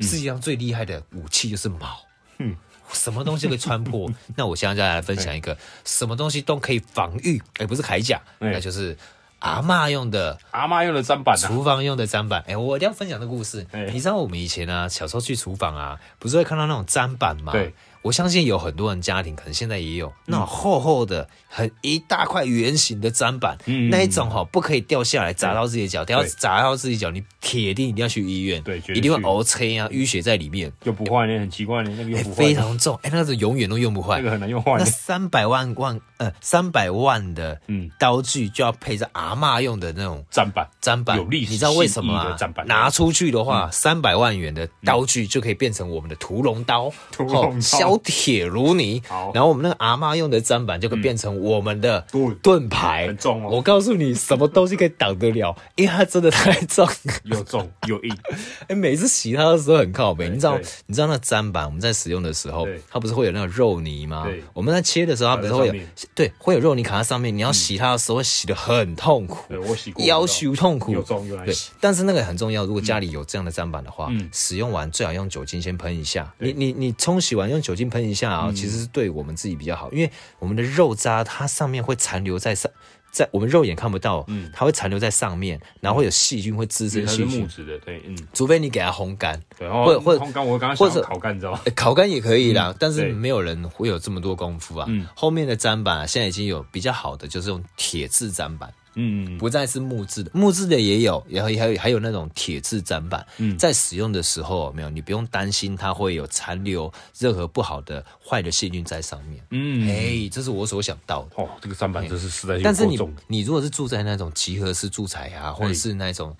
[0.00, 1.98] 世界上最厉害的武器就是矛。
[2.38, 2.56] 嗯，
[2.92, 4.10] 什么东西可以穿破？
[4.34, 8.96] 那我现在就来分享一个，什么东西都可以防御，而不是铠甲，那就是。
[9.40, 12.42] 阿嬷用的，阿嬷用的砧板，厨房用的砧板。
[12.46, 13.66] 哎，我一定要分享这个故事。
[13.92, 17.52] 你知道我们以前啊，小时候去厨房啊，不是会看到那种砧板吗？
[17.52, 17.74] 对。
[18.06, 23.58] 我相信有很多人家庭可能现在也有那种厚厚的、很一大块圆形的砧板，
[23.90, 34.76] 那一种哈不可以掉下来砸到自己的脚，掉砸到自己脚，你铁定一定要去医院，对，一定会 OK 啊，淤血在里面，就不坏呢，很奇怪呢，那个非常重，哎，那个永远都用不坏，那个很难用坏。
[34.78, 42.36] 那三百万万呃三百万的嗯刀具就要配着阿嬷用的那种砧板，砧板有历史，你知道为什么吗？
[42.66, 47.95] 拿出去的话，三百万元的刀具就可以变成我们的屠龙刀，屠龙刀。
[47.98, 49.02] 铁如泥，
[49.34, 52.06] 然后我们那个阿妈用的砧板就会变成我们的
[52.42, 53.50] 盾牌，很重哦。
[53.52, 55.56] 我告诉你，什么东西可以挡得了？
[55.76, 56.88] 因为它真的太重，
[57.24, 58.16] 又重又硬。
[58.68, 60.58] 哎，每次洗它的时候很靠背，你知道？
[60.86, 64.26] 你知道那砧板我们在使用的时候，它不是会有那个肉泥吗？
[64.52, 65.74] 我们在切的时候，它不是会有
[66.14, 67.36] 对，会有肉泥卡在上面。
[67.36, 69.38] 你要洗它的时候，会洗的很痛苦，
[69.68, 71.70] 我洗过，要求痛苦，又重又难洗。
[71.80, 76.32] 但是那个很重要，如果家里有这样的砧板的话，使用完最好用酒精先喷一下。
[76.38, 78.32] 你你你冲洗完用酒精喷一下。
[78.32, 80.10] 啊，其实是对我们自己比较好，因为
[80.40, 82.70] 我们的肉渣它上面会残留在上，
[83.10, 87.42] 在我们肉眼看不到，嗯，它会残留在上面，然后会有细菌会滋生细菌。
[87.42, 91.60] 木质的，对，嗯，除非你给它烘干，对，或者或者烘干，我刚刚或者烤干，你知道吗？
[91.74, 94.86] 烤干也可以啦，但是没有人会有这么多功夫啊。
[94.88, 98.72] 嗯，后面的砧板现在已经有比较好的，就是用铁质砧板。
[98.96, 103.24] 嗯，不再是木质的，木质的也有，然后还有还有那种铁质砧板。
[103.36, 109.44] 嗯，在使用的时候，没有你不用担心它会有残留任何不好的坏的细菌在上面。
[109.50, 111.36] 嗯，哎，这是我所想到的。
[111.36, 112.58] 哦，这个砧板真是实在。
[112.60, 116.34] 但是你你如果是住在那种集合式住宅啊，或者是那种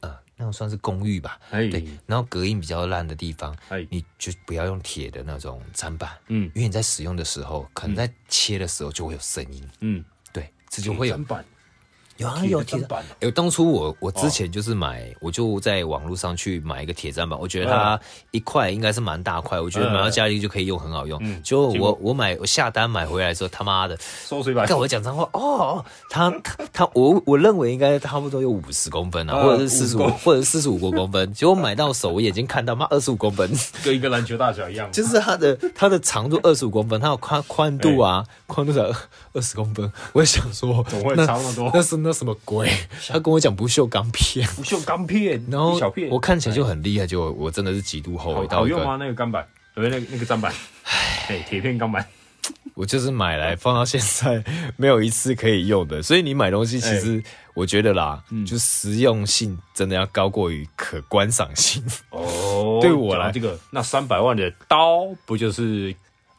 [0.00, 11.16] 呃那种算是公寓吧，哎对，然后隔音比较烂的地方，哎你就不要用铁的那种砧板，嗯，因为你在使用的时候，可能在切的时候就会有声音，嗯，对，这就会有。
[12.18, 17.98] 有啊有铁砧板，有当初我我之前就是买，我就在网络上去买一个铁砧板，我觉得它
[18.30, 21.18] 一块应该是蛮大块，我觉得买到家里就可以用，很好用。
[21.22, 21.40] 嗯。
[21.42, 33.50] 就我我买我下单买回来之后，他妈的收水板，跟我讲脏话哦，他他他我我认为应该差不多有五十公分啊，或者是四十五或者是四十五公分，结果买到手我眼睛看到妈二十五公分，
[33.84, 38.80] 跟一个篮球大小一样， 就是它的它的长度二十五公分，它有宽宽度啊宽度才
[39.32, 41.70] 二十公分，我也想说怎么会差那么多？
[41.74, 42.70] 那是那什么鬼？
[43.08, 45.80] 他跟我讲不锈钢片，不锈钢片， 然后
[46.10, 48.46] 我看起来就很厉害，就我真的是极度后悔。
[48.48, 48.96] 好用吗？
[48.96, 50.52] 那个钢板，对，那那个砧板，
[51.28, 52.06] 哎，铁片钢板，
[52.74, 54.44] 我就是买来放到现在
[54.76, 56.02] 没有一次可以用的。
[56.02, 57.22] 所以你买东西其实
[57.54, 62.78] 我觉得啦，就实用性真的要高过于可观赏性哦。
[62.82, 65.94] 对我来这个那三百万的刀不就是？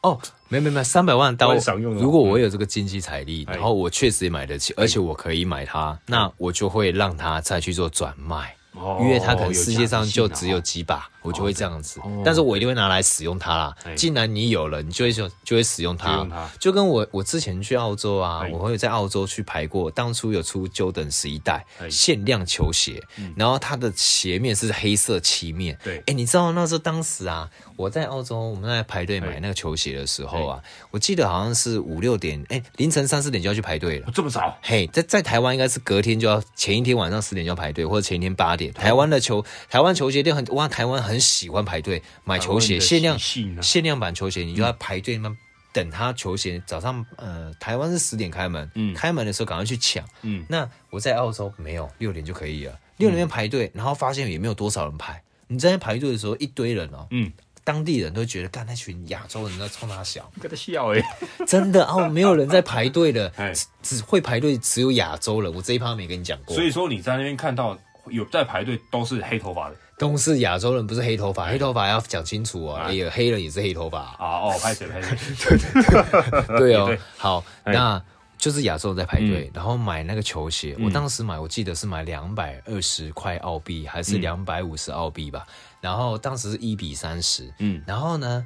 [0.06, 1.56] 哦，没没没，三百万刀，
[2.00, 8.56] 如果我有这个经济财力，然后我确实也买得起，而且我可以买它，那我就会让它再去做转卖。
[9.00, 12.00] 因为它可能世界上就只有几把，我就会这样子。
[12.24, 13.76] 但是我一定会拿来使用它啦。
[13.96, 16.26] 既然你有了，你就会就就会使用它。
[16.60, 23.02] 就跟我我之前去澳洲啊，我会在澳洲去排过，当初有出 Jordan 十一代限量球鞋，
[23.36, 25.78] 然后它的鞋面是黑色漆面。
[25.84, 30.60] 对，哎，你知道那时候当时啊，我在澳洲，我们在排队买那个球鞋的时候啊，
[30.92, 34.12] 我记得好像是五六点，哎，凌晨三四点就要去排队了。
[34.14, 34.58] 这么早？
[34.62, 38.72] 嘿，在在台湾应该是隔天就要，前一天晚上十点就要排队，或者前一天八点。
[38.74, 45.30] 台湾的球，台湾球鞋店很哇，台湾很喜欢排队买球鞋，限量限量版球鞋，你就要排队那
[45.74, 46.62] 等他球鞋。
[46.66, 55.22] 早上呃，台湾是十点开门，嗯，开门的时候赶快去抢，嗯，那我在澳洲没有六点就可以了，六点排队，然后发现也没有多少人排。
[55.48, 57.32] 你在排队的时候一堆人哦，嗯，
[57.64, 61.04] 当地人都觉得干那群亚洲人在冲他笑，跟他笑哎，
[61.46, 63.32] 真的哦，没有人在排队的，
[63.84, 65.54] 只会排队只有亚洲人。
[65.54, 67.78] 我这一趴没跟你讲过，所以说你在那边看到。
[68.10, 71.46] 有在排队都是黑头发的，都是亚洲人，不是黑头发。
[71.48, 74.16] 黑头发要讲清楚哦，也有黑人也是黑头发啊。
[74.20, 75.58] 哦，拍谁拍谁？
[76.58, 78.02] 对对对哦，好，那
[78.38, 80.76] 就是亚洲人在排队，然后买那个球鞋。
[80.80, 85.46] 我当时买，我记得是买两百二十块澳币，还是两百五十澳币吧？
[85.82, 88.46] 然后当时是一比三十，嗯，然后呢，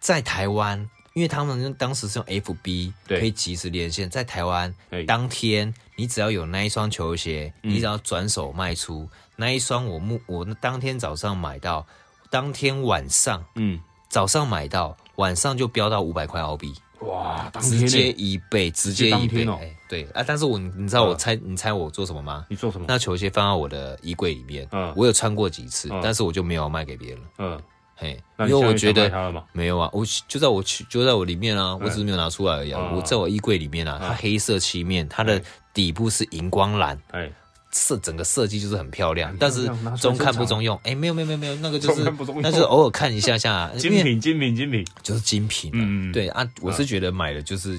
[0.00, 0.88] 在台湾。
[1.18, 4.72] 因为他们当时是用 FB 可以及时连线，在台湾
[5.04, 11.84] 当天，你只要有那一双球鞋，你只要转手卖出那一双，我目我当天早上买到，
[12.30, 19.44] 当天晚上，嗯，早上买到，晚上就飙到五百块澳币，哇，直接一倍，直接一倍，
[19.88, 20.04] 对。
[20.14, 22.46] 啊，但是我你知道我猜你猜我做什么吗？
[22.48, 22.84] 你做什么？
[22.86, 27.60] 那球鞋放到我的衣柜里面，嗯，我有穿过几次，但是我就没有卖给别人，嗯。
[28.00, 29.10] 嘿，因为我觉得
[29.52, 32.92] 没有啊，我就在我去就在我里面啊，我只是没有拿出来而已啊。
[32.94, 35.42] 我在我衣柜里面啊，它黑色漆面，它的
[35.74, 37.28] 底部是荧光蓝，哎，
[37.72, 39.68] 设整个设计就是很漂亮，但是
[40.00, 40.78] 中看不中用。
[40.84, 42.04] 哎，没有没有没有没有，那个就是
[42.36, 45.72] 那就是偶尔看一下下， 精品精品精品就是精品。
[45.74, 47.76] 嗯，对啊，我是觉得买了就是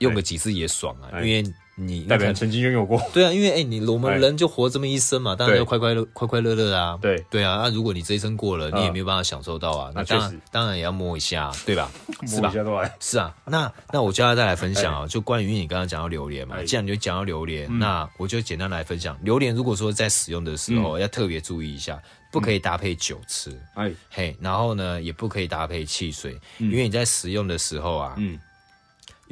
[0.00, 1.42] 用个几次也爽啊，因为。
[1.74, 7.18] 你代表曾经拥有过， 对啊，因为哎、欸，你我们人就活这么一生嘛，当然要快快乐快快乐乐啊，对。
[7.30, 7.42] 对。
[7.42, 11.90] 啊，那如果你这一生过了，你也没有办法享受到啊，那当然当然也要摸一下，对吧？
[12.28, 22.00] 摸一下都来，是啊，那那我接下来再来分享啊，就关于你刚刚讲到榴莲嘛，既然你就讲到榴莲，那我就简单来分享，榴莲如果说在使用的时候要特别注意一下，
[22.30, 23.90] 不可以搭配酒吃，哎。
[24.10, 28.38] 嘿，然后呢也不可以搭配汽水，因为你在使用的时候啊，嗯。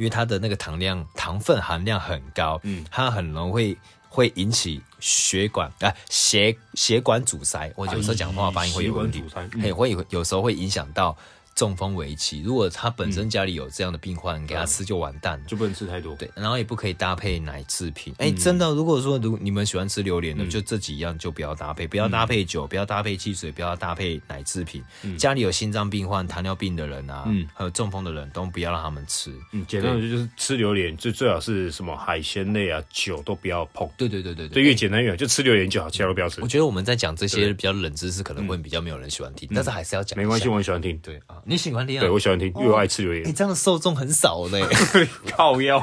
[0.00, 3.78] 因为它的那个糖量、糖分含量很高，嗯，它很容易会
[4.08, 9.22] 会引起血管啊血血管阻塞，我有时候讲话发音会有问题，
[9.62, 11.14] 哎，会有有时候会影响到。
[11.60, 16.16] 中风为期，如果他本身家里有这样的病患，给他吃就完蛋了，就不能吃太多。
[16.16, 18.14] 对，然后也不可以搭配奶制品。
[18.16, 24.82] 哎，真的，如果说如你们喜欢吃榴莲的，就这几样就不要搭配，不要搭配酒，不要搭配汽水，不要搭配奶制品。
[25.18, 29.30] 家里有心脏病患、糖尿病的人啊，还有中风的人都不要让他们吃。
[29.52, 33.86] 嗯，简单的就是吃榴莲，最最好是什么海鲜类啊，酒都不要碰。
[33.98, 36.40] 对对对对对，越简单越好，就吃榴莲就好，其他都不要吃。
[36.40, 40.18] 我觉得我们在讲这些比较冷知识，可能会比较没有人喜欢听，但是还是要讲。
[40.18, 40.96] 没关系，我很喜欢听。
[41.02, 41.36] 对啊。
[41.50, 42.00] 你喜欢听啊？
[42.00, 43.26] 对，我喜欢听，因为我爱吃榴莲。
[43.26, 44.58] 你这样的受众很少呢，
[45.36, 45.80] 靠腰。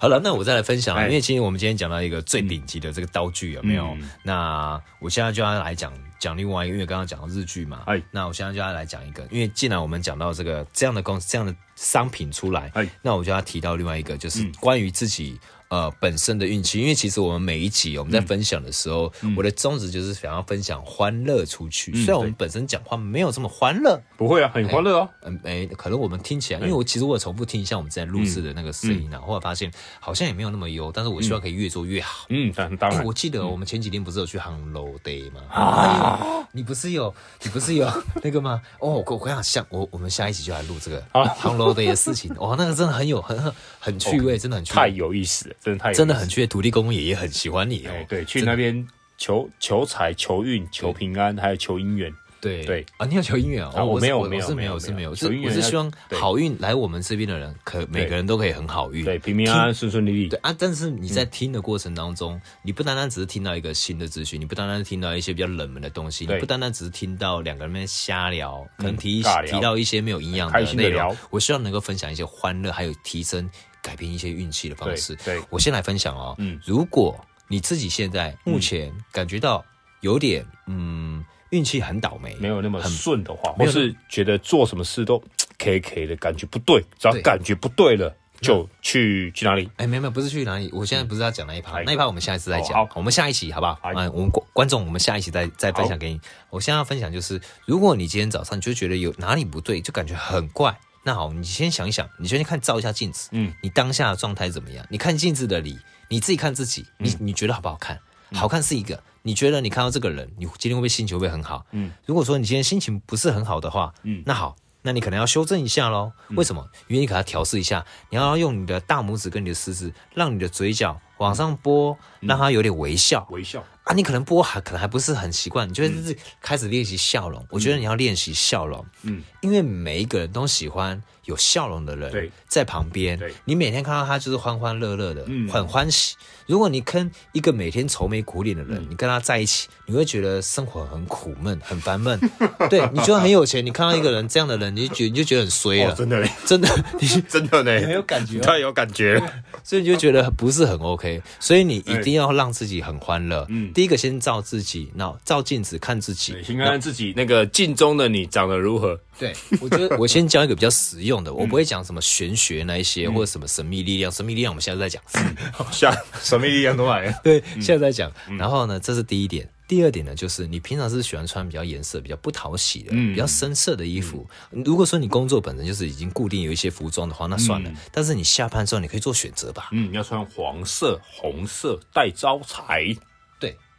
[0.00, 3.96] 好了，那我再来分享，因为其实我们今天讲到一个最顶级的这个刀具有没有？
[4.22, 15.36] 那我现在就要来讲讲另外一个，因为刚刚讲到日剧嘛，哎，那我现在就要来讲一个，因为既然我们讲到这个这样的公司这样的商品出来，哎，那我就要提到另外一个，就是关于自己。
[15.68, 21.90] 呃，本身的运气，因为其实我们每一集我们在分享的时候，嗯、我的宗旨就是想要分享欢乐出去。
[21.94, 25.08] 嗯、虽然我们本身讲话没有这么欢乐，不会啊，很欢乐哦。
[25.22, 32.26] 嗯，哎，可能我们听起来，因为我其实我有重复听一下我们之前录制的那个声音啊，后来发现好像也没有那么优，但是我希望可以越做越好。
[32.28, 33.04] 嗯，当当然、欸。
[33.04, 35.40] 我记得我们前几天不是有去 Hello Day 吗？
[35.50, 37.12] 啊、哎，你不是有，
[37.42, 37.90] 你不是有
[38.22, 38.60] 那个吗？
[38.78, 41.02] 哦，我我想下我我们下一集就来录这个
[41.40, 42.32] Hello Day 的事情。
[42.36, 43.52] 哇，那个真的很有很很
[43.84, 46.46] 很趣味，真的很趣味，太有意思了，真的太真的很趣味。
[46.46, 48.86] 土地公公爷爷很喜欢你哦，对，去那边
[49.18, 52.10] 求求财、求运、求平安，还有求姻缘。
[52.40, 53.86] 对对啊，你要求姻缘哦？
[53.86, 55.10] 我没有，没有，是没有，是没有。
[55.10, 60.28] 我是希望好运来我们这边的人，可每个人都可以很好运，对，平平安安、顺顺利利。
[60.28, 71.16] 对啊，但是你在听的过程当中，你不单单只是听到一个新的资讯，你不单单是听到一些比较冷门的东西，你不单单只是听到两个人在瞎聊，可能提提到一些没有营养的内容。
[71.30, 73.48] 我希望能够分享一些欢乐，还有提升。
[73.84, 75.14] 改变一些运气的方式。
[75.16, 76.34] 对，我先来分享哦。
[76.38, 77.14] 嗯，如果
[77.46, 79.62] 你自己现在目前感觉到
[80.00, 85.22] 有点嗯运气很倒霉，没有那么顺的话，或是觉得做什么事都
[85.58, 89.68] K K 的感觉不对，只要感觉不对了，就去去哪里？
[89.76, 90.70] 哎，没有没有，不是去哪里。
[90.72, 92.72] 我现在不是要讲那一趴，那一趴我们下一次再讲。
[92.72, 93.78] 好，我们下一期好不好？
[93.94, 96.20] 嗯，我们观观众，我们下一期再再分享给你。
[96.48, 100.74] 我现在要分享就是，如果你今天早上就觉得有哪里不对，就感觉很怪。
[101.04, 104.84] 那好，你先想一想，你先去看照一下镜子，嗯，你当下的状态怎么样？
[104.88, 105.78] 你看镜子的你，
[106.08, 108.00] 你自己看自己，你你觉得好不好看？
[108.30, 111.66] 嗯、好看是一个，你觉得你看到这个人，你今天会不会心情会不会很好？
[111.72, 116.10] 嗯，如果说你今天心情不是很好的话，嗯，那好，那你可能要修正一下喽。
[116.30, 116.66] 为什么？
[116.88, 123.62] 因为你给他调试一下，你要用你的大拇指跟你的食指，让你的嘴角往上拨，让他有点微笑，微笑。
[123.84, 127.40] 啊，你可能播还可能还不是很习惯，你就是开始练习笑容。
[127.42, 133.18] 嗯、我觉得你要练习笑容，嗯，因为每一个人都喜欢有笑容的人在旁边。
[133.18, 136.16] 对，你每天看到他就是欢欢乐乐的，嗯，很欢喜。
[136.46, 142.18] 如果你跟一个每天愁眉苦脸的人，嗯、你跟他在一起，你会觉得生活很苦闷，很烦闷。
[142.70, 145.92] 对，你觉得很有钱，你看到一个人这样的人，你就觉得你就觉得很衰了。
[145.92, 146.68] 哦、真的嘞，真的，
[147.00, 149.32] 你真的呢，很有感觉，太有感觉了，
[149.62, 151.22] 所以你就觉得不是很 OK。
[151.38, 153.73] 所以你一定要让自己很欢乐，嗯。
[153.74, 158.98] 第一个先照自己，然后照镜子看自己，先看看自己那个镜中的你长得如何。
[159.18, 164.10] 对，我觉得 我先教一个比较实用的，我不会讲什么玄学那一些，或者什么神秘力量。
[164.10, 165.02] 神秘力量我们现在在讲，
[165.70, 167.12] 下神秘力量都来了。
[167.22, 168.10] 对，现在在讲。
[168.38, 169.48] 然后呢，这是第一点。
[169.66, 174.26] 第二点呢，就是你平常是喜欢穿比较颜色比较不讨喜的、比较深色的衣服。
[174.50, 177.70] 如果说你工作本身就是已经固定有一些服装的话，那算了。
[177.90, 179.70] 但是你下班之后你可以做选择吧。
[179.72, 182.94] 嗯，你要穿黄色、红色带招财。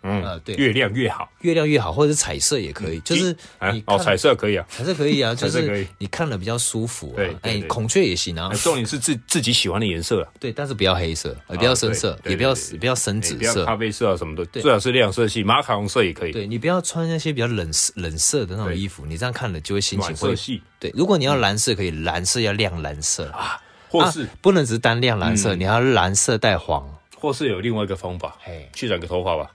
[0.06, 3.36] 嗯，对，越亮越好，越亮越好，或者是彩色也可以，就是
[3.74, 20.36] 你哦，彩色可以啊，彩色可以啊， 就是你看了比较舒服，对，哎，孔雀也行啊，重点是自自己喜欢的颜色啊，对，但是不要黑色，也不要深色，也不要不要深紫色，咖啡色啊什么的，最好是亮色系，马卡龙色也可以，对，你不要穿那些比较冷冷色的那种衣服，你这样看了就会心情会，
[20.80, 23.26] 对，如果你要蓝色可以，蓝色要亮蓝色。
[23.32, 26.86] 啊，或是不能只是单亮蓝色，你要蓝色带黄，
[27.16, 28.38] 或是有另外一个方法，
[28.74, 29.50] 去染个头发吧。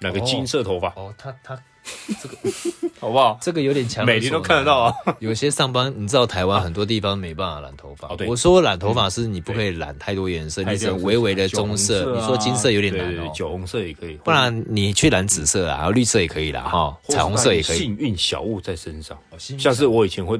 [0.00, 1.58] 那个金色头发哦，他他
[2.22, 2.36] 这个
[3.00, 3.38] 好不好？
[3.40, 4.94] 这个有点强，每天都看得到啊。
[5.18, 8.16] 有些上班，你知道台湾很多地方没办法染头发哦。
[8.26, 12.14] 我说染头发是你不可以染太多颜色，你只能微微的棕色。
[12.14, 17.78] 你说金色有点难哦，酒红色也可以，不然你去染紫色啊，绿色也可以啦哈，彩虹色也可以。
[17.78, 20.38] 幸运小物在身上，像是我以前会，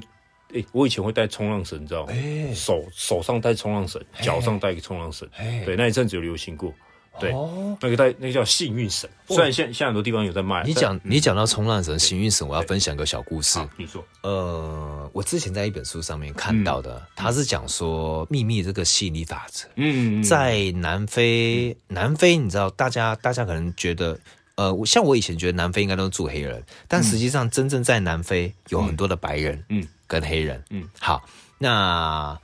[0.53, 2.13] 诶，我以前会带冲浪绳，你知道吗？
[2.55, 5.27] 手手上带冲浪绳，脚上带个冲浪绳。
[5.65, 6.73] 对，那一阵子有流行过。
[7.19, 7.33] 对，
[7.81, 10.63] 那个在那个叫幸运绳，虽然现现在很多地方有在卖。
[10.65, 13.59] 你讲你讲到冲浪绳、幸运绳，我要分享一个小故事。
[13.77, 19.69] 你说，呃，我之前在一本书上面看到的，他是讲说秘密这个吸引力法则。
[19.77, 24.19] 嗯，在南非，南非你知道，大家大家可能觉得，
[24.55, 31.23] 呃，像我以前觉得南非应该都是住黑人，但实际上真正在南非有很多的白人，嗯，跟黑人，嗯，好，
[31.59, 32.39] 那。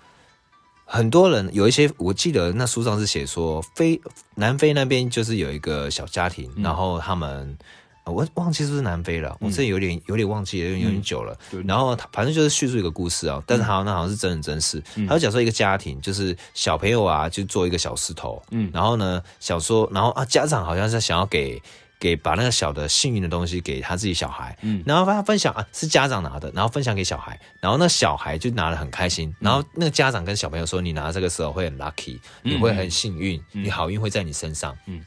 [0.89, 4.01] 很多人有一些，我记得那书上是写说，非
[4.37, 7.59] 南非那边就是有一个小家庭，嗯、然后他们，
[8.05, 11.37] 我忘记是不是南非了，嗯、我这有点有点忘记了，有点有点久了。
[11.51, 14.81] 嗯、然后他反正就是叙述一个故事啊，但是好像那好像是真人真事。
[14.95, 21.61] 嗯、他就讲说一个家庭，就是小朋友啊，就做一个小石头，嗯，然后呢，想说，然后啊，家长好像是想要给。
[21.99, 35.05] 给把那个小的幸运的东西给他自己小孩，嗯，然后他分享啊，是家长拿的，然后分享给小孩，然后那小孩就拿的很开心，然后那个家长跟小朋友说，你拿这个时候会很 lucky，你会很幸运，你好运会在你身上，嗯，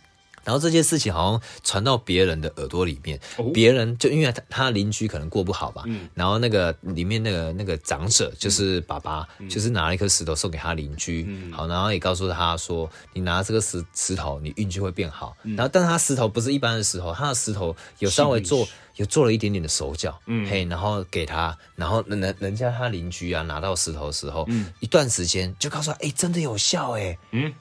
[0.49, 3.19] 然后这件事情好像传到别人的耳朵里面，
[3.53, 15.37] 别、哦、人就因为他他邻居可能过不好吧，嗯、然后那个里面那个那个长者就是爸爸，嗯、就是拿了一颗石头送给他邻居，嗯、好，然后也告诉他说，你拿这个石石头，你运气会变好。
[15.43, 27.53] 嗯、然后，但他石头不是一般的石头，他的石头有稍微做有做了一点点的手脚，嗯，嘿，然后给他，然后人人家他邻居啊拿到石头的时候，嗯，一段时间就告诉他，哎、欸，真的有效、欸，哎，嗯，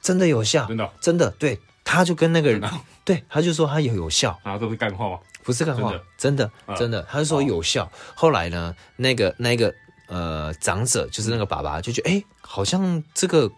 [0.00, 1.60] 真的有效，真的，真的，对。
[1.84, 2.62] 他就跟那个人，
[3.04, 5.10] 对，他就说他有有效然后，都是干话。
[5.10, 5.18] 吗？
[5.44, 6.48] 不是干话，真的？
[6.76, 7.90] 真的，他就说有效。
[8.14, 9.74] 后来呢，那个那个
[10.06, 13.50] 呃长者，就是那个爸爸，就觉得哎，好像这个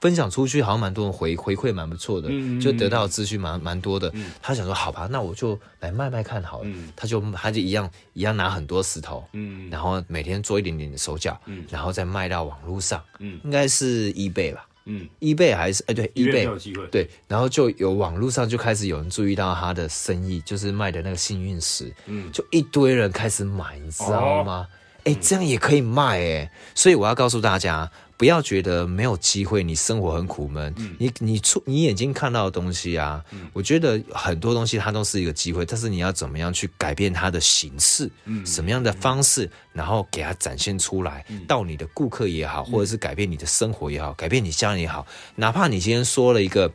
[0.00, 4.10] 分享出去，好像蛮多人回回馈蛮不错的，就得到资讯蛮蛮多的。
[4.40, 6.70] 他想说，好吧，那我就来卖卖看好了。
[6.96, 14.66] 他就他就一样一样拿很多石头，嗯，然后每天做一点点的手脚，嗯，然后再卖到网络上，嗯，应该是 eBay 吧。
[14.86, 24.66] 嗯，eBay 还是哎、欸、对，eBay 对，然后就有网络上就开始有人注意到他的生意，就是卖的那个幸运石，嗯，就一堆人开始买，你知道吗？
[25.04, 27.90] 哎、哦欸，这样也可以卖哎，所以我要告诉大家。
[28.16, 30.74] 不要觉得没有机会，你生活很苦闷。
[30.78, 46.72] 嗯、你你出你眼睛看到的东西啊，嗯、我觉得很多东西它都是一个机会，但是你要怎么样去改变它的形式，嗯、什么样的方式，嗯、然后给它展现出来，嗯、到你的顾客也好，或者是改变你的生活也好，改变你家人也好，哪怕你今天说了一个。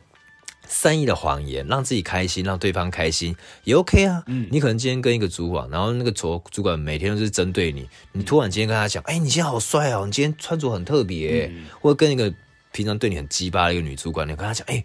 [0.72, 4.22] 善意的谎言，让自己开心，让对方开心也 OK 啊。
[4.26, 12.32] 嗯，你可能今天跟一个主管，然后那个主主管每天都是针对你，你突然今天跟他讲，哎、欸，你今天好帅哦，你今天穿着很特别，嗯、或者跟一个
[12.72, 14.84] 平常对你很鸡巴的一个女主管，你跟他讲，哎、欸，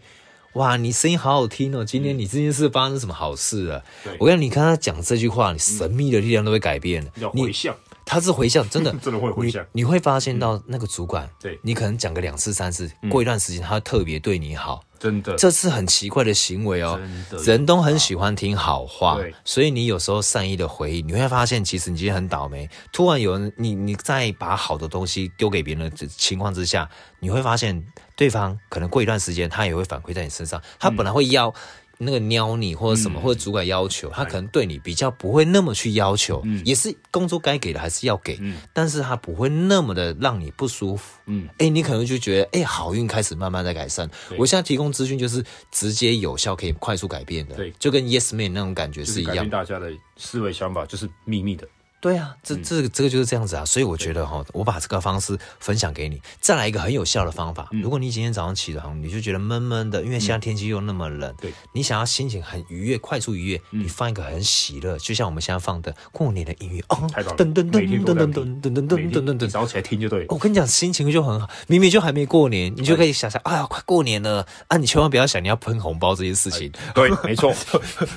[0.53, 3.81] 哇，你声音好好听哦，今天你这件事发生什么好事啊？
[4.19, 7.09] 我跟你跟他讲这句话，你神秘的力量都会改变。
[7.33, 7.75] 你回向，
[8.05, 9.65] 他是回向，真的 真的会回向。
[9.71, 14.83] 你会发现到那个主管，对你可能讲个两次三次，过一段时间他特别对你好。
[14.99, 16.99] 真的，这是很奇怪的行为哦。
[17.45, 22.69] 人都很喜欢听好话，所以你有时候善意的回应，你会发现，其实你今天很倒霉。
[22.91, 26.89] 突然有人，你你在把好的东西丢给别人的情况之下，
[27.19, 27.85] 你会发现
[28.15, 30.61] 对方可能过一段时间，他也会反馈在你身上。
[30.79, 31.53] 他本来会要。
[31.97, 41.17] 那个撩你或者什么，嗯、或者主管要求，他可能对你比较不会那么去要求，嗯、也是工作该给的还是要给，嗯、但是他不会那么的让你不舒服。
[41.25, 44.09] 嗯，哎、欸，你可能就觉得，哎、欸，好运开始慢慢在改善。
[44.37, 49.35] 我现在提供资讯就是直接有效，可以快速改变的，对，就跟 Yes Man 那种感觉是一样。
[49.35, 51.67] 改变大家的思维想法就是秘密的。
[51.99, 56.21] 对啊，这这个这个就是这样子啊，所以我觉得哈，我把这个方式分享给你。
[56.39, 70.25] 再来一个很有效的方法，如果你今天早上起床你就觉得闷闷的，因为现在天气又那么冷，对，你想要心情很愉悦、快速愉悦，你放一个很喜乐，就像我们现在放的过年的音乐哦，噔噔噔噔噔噔噔噔噔噔噔噔，早起来听就对。
[70.29, 74.77] 我跟你讲，心情就很好，明明就还没过年，你就可以想想，哎呀，快过年了啊！
[74.77, 76.71] 你千万不要想你要喷红包这件事情。
[76.93, 77.51] 对，没错，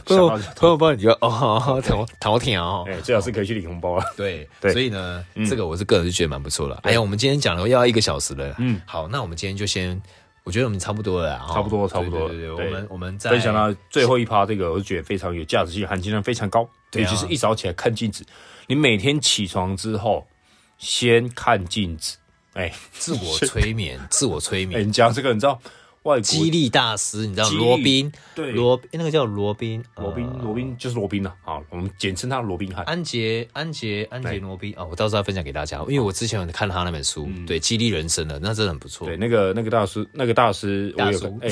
[0.04, 0.18] 喷
[0.58, 4.04] 红包你就哦，头头甜哦，哎，最好是可以去领红包了。
[4.16, 4.48] 对。
[4.60, 6.74] 对，所以呢，嗯、这个我是个人是觉得蛮不错的。
[6.82, 8.54] 哎呀，我们今天讲了要一个小时了。
[8.58, 10.00] 嗯，好，那我们今天就先，
[10.44, 12.28] 我觉得我们差不多了，差不多，差不多。
[12.28, 16.68] 对对对，我们我们再分享到最后一趴，这个我觉得非常有价值性，含金量非常高。
[16.90, 18.24] 对、啊，尤其是一早起来看镜子，
[18.66, 20.26] 你每天起床之后
[20.78, 22.16] 先看镜子，
[22.54, 24.80] 哎，自我催眠，自我催眠。
[24.82, 25.60] 哎，你讲这个，你知道？
[26.04, 28.10] 外激励大师，你知道罗宾？
[28.34, 31.34] 对，罗那个叫罗宾，罗宾，罗宾就是罗宾了。
[31.44, 32.82] 啊，我们简称他罗宾汉。
[32.86, 34.84] 安杰，安杰，安杰罗宾啊！
[34.84, 39.06] 我到时候要分享给大家，因为我之前有看他那本书，对，激励人生的，那真的很不错。
[39.06, 41.50] 对，那个那个大师，那个大师，我有哎，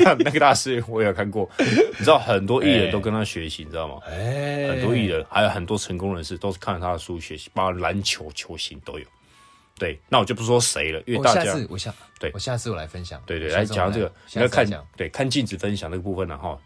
[0.00, 1.48] 那那个大师我也有看过。
[1.58, 3.98] 你知道很多艺人都跟他学习，你知道吗？
[4.04, 9.04] 哎，很多艺人还有很多成功人士都是看了他的书学习，包括篮球球星都有。
[9.80, 13.20] 对，那我就不说谁了，因为大家，我下次，我下，对，我下次我来分享。
[13.24, 16.60] 对对，来讲到这个，你要看，对，看镜子分享那个部分，然后。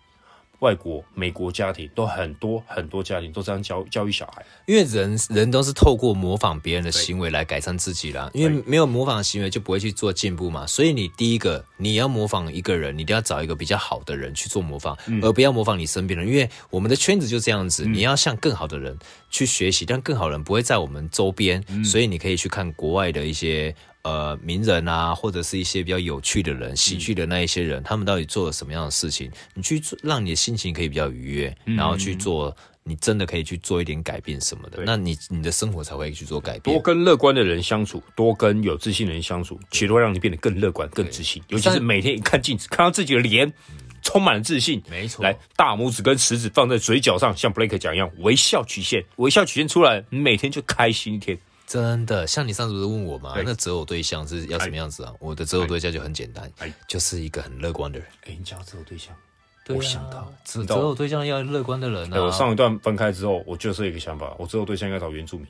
[0.64, 8.30] 外国、美国家庭都很多很多家庭都这样教教育小孩，因为人人都是透过模仿别人的行为来改善自己啦。
[8.32, 10.66] 因为没有模仿的行为，就不会去做进步嘛。
[10.66, 16.26] 所以你第一个你要模仿一个人，你一定要找一个比较好的人去做模仿，嗯、而不要模仿你身边人。
[16.26, 18.98] 因为我们的圈子就这样子，嗯、你要向更好的人
[19.28, 23.74] 去学习，但更好的人不会在我们周边，嗯、所以你可以去看国外的一些。
[24.05, 29.30] 呃，名人啊，或者是一些比较有趣的人、喜剧的那一些人，嗯、他们到底做了什么样的事情？
[29.55, 36.76] 你去做，让你的心情可以比较愉悦，嗯、然后去做，你真的可以去做一点改变什么的，那你你的生活才会去做改变。
[36.76, 41.42] 多跟乐观的人相处，多跟有自信的人相处，其实会让你变得更乐观、更自信。
[41.48, 44.82] 尤其是每天一看镜子，看到自己的脸，嗯、充满了自信。
[44.90, 51.38] 没错，来，大拇指跟食指放在嘴角上，像 Blake 讲一样，微笑曲线，微笑曲线出来，你每天就开心一天。
[51.66, 53.34] 真的，像你上次不是问我吗？
[53.44, 55.12] 那择偶对象是要什么样子啊？
[55.18, 56.50] 我的择偶对象就很简单，
[56.86, 58.06] 就是一个很乐观的人。
[58.26, 59.14] 哎，你讲择偶对象，
[59.68, 62.22] 我想到择偶对象要乐观的人啊。
[62.22, 65.46] 我上一段分开之后，我就是一个想法，我择偶对象应该找原住民。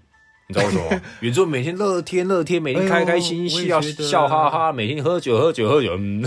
[0.46, 1.00] 你知道为什么？
[1.20, 6.22] 原住民每天乐天乐天，每天开开心心笑笑哈哈，每天喝酒喝酒喝酒，嗯，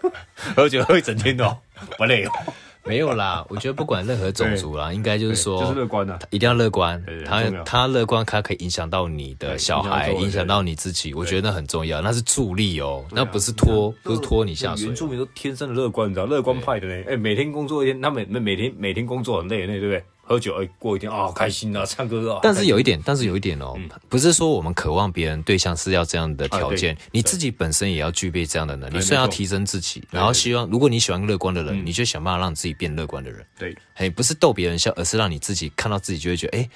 [0.54, 1.58] 喝酒喝一整天哦，
[1.96, 2.30] 不累哦。
[2.84, 7.02] 没有啦， 我觉得不管任何种族啦，应该就是说，就是乐观的，一定要乐观。
[7.24, 11.14] 他他乐观，他可以影响到你的小孩，影响到你自己。
[11.14, 14.86] 我觉得那很重要，那是助力哦，那不是拖，不是拖你下水。
[14.86, 17.04] 原住民都天生的乐观，你知道，乐观派的呢。
[17.08, 20.04] 哎，每天工作一天，他每每每天每天工作很累很累，对不对？
[20.32, 22.40] 喝酒哎，过一天啊，好开心啊，唱歌啊。
[22.42, 23.78] 但是有一点，但是有一点哦，
[24.08, 33.44] 不是说我们渴望别人对象是要这样的条件，你自己本身也要具备这样的能力，虽然要提升自己，然后希望如果你喜欢乐观的人，你就想办法让自己变乐观的人。
[33.58, 36.70] 对，嘿，不是逗别人笑，而是让你自己看到自己就会觉得，哎，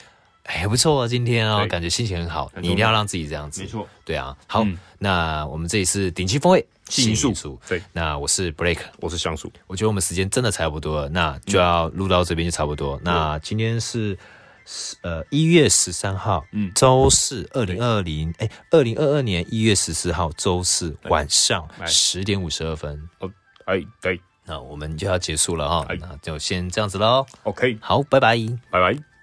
[0.44, 2.52] 还不错啊，今天啊，感觉心情很好。
[2.60, 4.36] 你一定要让自己这样子，没错，对啊。
[4.46, 4.66] 好，
[4.98, 6.66] 那我们这一次顶级风味。
[6.88, 9.52] 新宿，对，那我是 Break，我是香薯。
[9.66, 12.96] 我觉得我们时间真的差不多了，那就要录到这边就差不多。
[12.98, 14.16] 嗯、那今天是
[15.02, 23.08] 呃一月十三号，嗯，周四，二零二零，哎，二零二二年一月十四号周四晚上十点五十二分。
[23.18, 23.30] 哦，
[23.64, 27.26] 哎，对，那我们就要结束了哈，哎、那就先这样子喽。
[27.42, 28.36] OK，好，拜拜，
[28.70, 29.15] 拜拜。